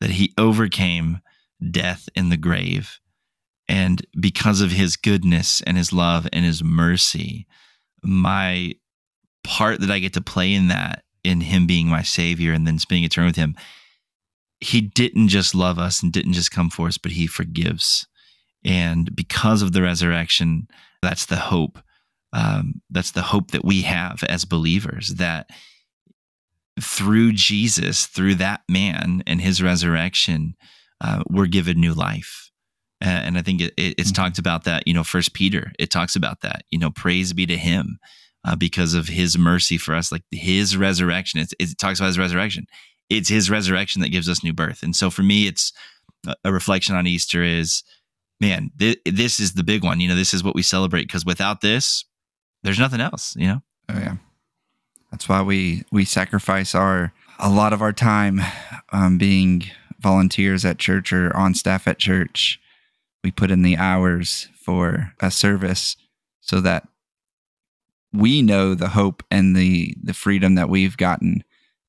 that 0.00 0.10
he 0.10 0.34
overcame 0.36 1.20
death 1.70 2.08
in 2.14 2.28
the 2.28 2.36
grave. 2.36 3.00
And 3.66 4.06
because 4.20 4.60
of 4.60 4.72
his 4.72 4.96
goodness 4.96 5.62
and 5.62 5.78
his 5.78 5.90
love 5.90 6.28
and 6.34 6.44
his 6.44 6.62
mercy, 6.62 7.46
my 8.02 8.74
part 9.42 9.80
that 9.80 9.90
I 9.90 10.00
get 10.00 10.12
to 10.14 10.20
play 10.20 10.52
in 10.52 10.68
that, 10.68 11.02
in 11.22 11.40
him 11.40 11.66
being 11.66 11.88
my 11.88 12.02
savior 12.02 12.52
and 12.52 12.66
then 12.66 12.78
spending 12.78 13.04
eternity 13.04 13.30
with 13.30 13.36
him, 13.36 13.56
he 14.60 14.82
didn't 14.82 15.28
just 15.28 15.54
love 15.54 15.78
us 15.78 16.02
and 16.02 16.12
didn't 16.12 16.34
just 16.34 16.50
come 16.50 16.68
for 16.68 16.88
us, 16.88 16.98
but 16.98 17.12
he 17.12 17.26
forgives. 17.26 18.06
And 18.64 19.14
because 19.14 19.62
of 19.62 19.72
the 19.72 19.82
resurrection, 19.82 20.68
that's 21.02 21.26
the 21.26 21.36
hope. 21.36 21.78
Um, 22.32 22.80
that's 22.90 23.12
the 23.12 23.22
hope 23.22 23.50
that 23.52 23.64
we 23.64 23.82
have 23.82 24.24
as 24.24 24.44
believers 24.44 25.10
that 25.10 25.50
through 26.80 27.32
Jesus, 27.32 28.06
through 28.06 28.34
that 28.36 28.62
man 28.68 29.22
and 29.26 29.40
his 29.40 29.62
resurrection, 29.62 30.56
uh, 31.00 31.22
we're 31.28 31.46
given 31.46 31.80
new 31.80 31.94
life. 31.94 32.50
Uh, 33.04 33.08
and 33.08 33.38
I 33.38 33.42
think 33.42 33.60
it, 33.60 33.74
it, 33.76 33.94
it's 33.98 34.10
Mhm. 34.10 34.14
talked 34.16 34.38
about 34.38 34.64
that, 34.64 34.86
you 34.86 34.94
know, 34.94 35.04
First 35.04 35.34
Peter, 35.34 35.72
it 35.78 35.90
talks 35.90 36.16
about 36.16 36.40
that, 36.40 36.64
you 36.70 36.78
know, 36.78 36.90
praise 36.90 37.32
be 37.32 37.46
to 37.46 37.56
him 37.56 37.98
uh, 38.44 38.56
because 38.56 38.94
of 38.94 39.08
his 39.08 39.38
mercy 39.38 39.78
for 39.78 39.94
us, 39.94 40.10
like 40.10 40.22
his 40.30 40.76
resurrection. 40.76 41.40
It's, 41.40 41.54
it 41.60 41.78
talks 41.78 41.98
about 42.00 42.08
his 42.08 42.18
resurrection. 42.18 42.66
It's 43.10 43.28
his 43.28 43.50
resurrection 43.50 44.00
that 44.02 44.08
gives 44.10 44.28
us 44.28 44.42
new 44.42 44.52
birth. 44.52 44.82
And 44.82 44.96
so 44.96 45.10
for 45.10 45.22
me, 45.22 45.46
it's 45.46 45.72
a- 46.26 46.34
a 46.44 46.52
reflection 46.52 46.96
on 46.96 47.06
Easter 47.06 47.42
is, 47.42 47.82
man, 48.40 48.70
th- 48.78 49.00
this 49.04 49.40
is 49.40 49.54
the 49.54 49.64
big 49.64 49.84
one. 49.84 50.00
You 50.00 50.08
know, 50.08 50.16
this 50.16 50.34
is 50.34 50.44
what 50.44 50.54
we 50.54 50.62
celebrate 50.62 51.06
because 51.06 51.24
without 51.24 51.60
this, 51.60 52.04
there's 52.62 52.78
nothing 52.78 53.00
else, 53.00 53.36
you 53.36 53.48
know? 53.48 53.62
Oh 53.88 53.98
yeah, 53.98 54.16
that's 55.10 55.28
why 55.28 55.42
we 55.42 55.84
we 55.92 56.04
sacrifice 56.04 56.74
our 56.74 57.12
a 57.38 57.50
lot 57.50 57.72
of 57.72 57.82
our 57.82 57.92
time 57.92 58.40
um, 58.92 59.18
being 59.18 59.64
volunteers 59.98 60.64
at 60.64 60.78
church 60.78 61.12
or 61.12 61.34
on 61.36 61.54
staff 61.54 61.86
at 61.86 61.98
church. 61.98 62.60
We 63.22 63.30
put 63.30 63.50
in 63.50 63.62
the 63.62 63.76
hours 63.76 64.48
for 64.54 65.12
a 65.20 65.30
service 65.30 65.96
so 66.40 66.60
that 66.60 66.88
we 68.12 68.42
know 68.42 68.74
the 68.74 68.88
hope 68.88 69.22
and 69.30 69.54
the 69.54 69.94
the 70.02 70.14
freedom 70.14 70.54
that 70.54 70.70
we've 70.70 70.96
gotten, 70.96 71.44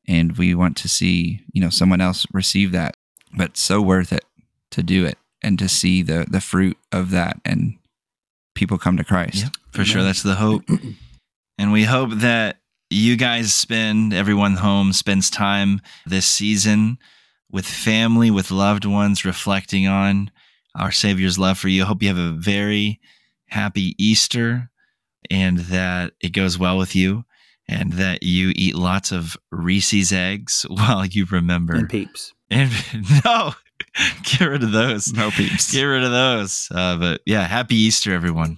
and 0.08 0.38
we 0.38 0.54
want 0.54 0.76
to 0.78 0.90
see 0.90 1.42
you 1.54 1.62
know 1.62 1.70
someone 1.70 2.02
else 2.02 2.26
receive 2.34 2.72
that. 2.74 2.98
But 3.38 3.58
so 3.58 3.82
worth 3.82 4.12
it 4.12 4.26
to 4.72 4.84
do 4.84 5.06
it 5.06 5.18
and 5.42 5.58
to 5.60 5.68
see 5.70 6.02
the 6.02 6.26
the 6.30 6.42
fruit 6.42 6.78
of 6.92 7.12
that 7.12 7.40
and 7.46 7.78
people 8.56 8.78
come 8.78 8.98
to 8.98 9.04
Christ. 9.04 9.44
Yeah, 9.44 9.50
for 9.72 9.84
sure. 9.86 10.04
That's 10.04 10.24
the 10.24 10.36
hope. 10.36 10.64
and 11.58 11.72
we 11.72 11.84
hope 11.84 12.12
that 12.12 12.58
you 12.90 13.18
guys 13.18 13.54
spend, 13.54 14.14
everyone 14.14 14.56
home 14.56 14.94
spends 14.94 15.30
time 15.30 15.82
this 16.06 16.26
season 16.26 16.98
with 17.52 17.66
family, 17.66 18.32
with 18.32 18.52
loved 18.52 18.86
ones, 18.86 19.26
reflecting 19.26 19.88
on 19.88 20.32
our 20.76 20.92
Savior's 20.92 21.38
love 21.40 21.58
for 21.58 21.68
you. 21.68 21.84
I 21.84 21.88
hope 21.88 22.02
you 22.02 22.08
have 22.10 22.18
a 22.18 22.32
very 22.32 23.00
happy 23.48 23.96
Easter 23.98 24.70
and 25.30 25.58
that 25.60 26.14
it 26.22 26.30
goes 26.30 26.58
well 26.60 26.78
with 26.78 26.96
you 26.96 27.26
and 27.68 27.94
that 27.94 28.24
you 28.24 28.52
eat 28.56 28.76
lots 28.76 29.12
of 29.12 29.36
Reese's 29.52 30.14
eggs 30.14 30.66
while 30.70 31.06
you 31.06 31.26
remember. 31.26 31.76
and 31.76 31.90
peeps. 31.90 32.34
And- 32.50 32.72
no, 33.26 33.54
get 34.24 34.46
rid 34.46 34.64
of 34.64 34.72
those. 34.72 35.14
No 35.14 35.32
peeps. 35.32 35.72
Get 35.72 35.84
rid 35.84 36.04
of 36.04 36.12
those. 36.12 36.68
Uh, 36.74 36.98
but 36.98 37.22
yeah, 37.26 37.48
happy 37.48 37.76
Easter, 37.76 38.14
everyone. 38.14 38.58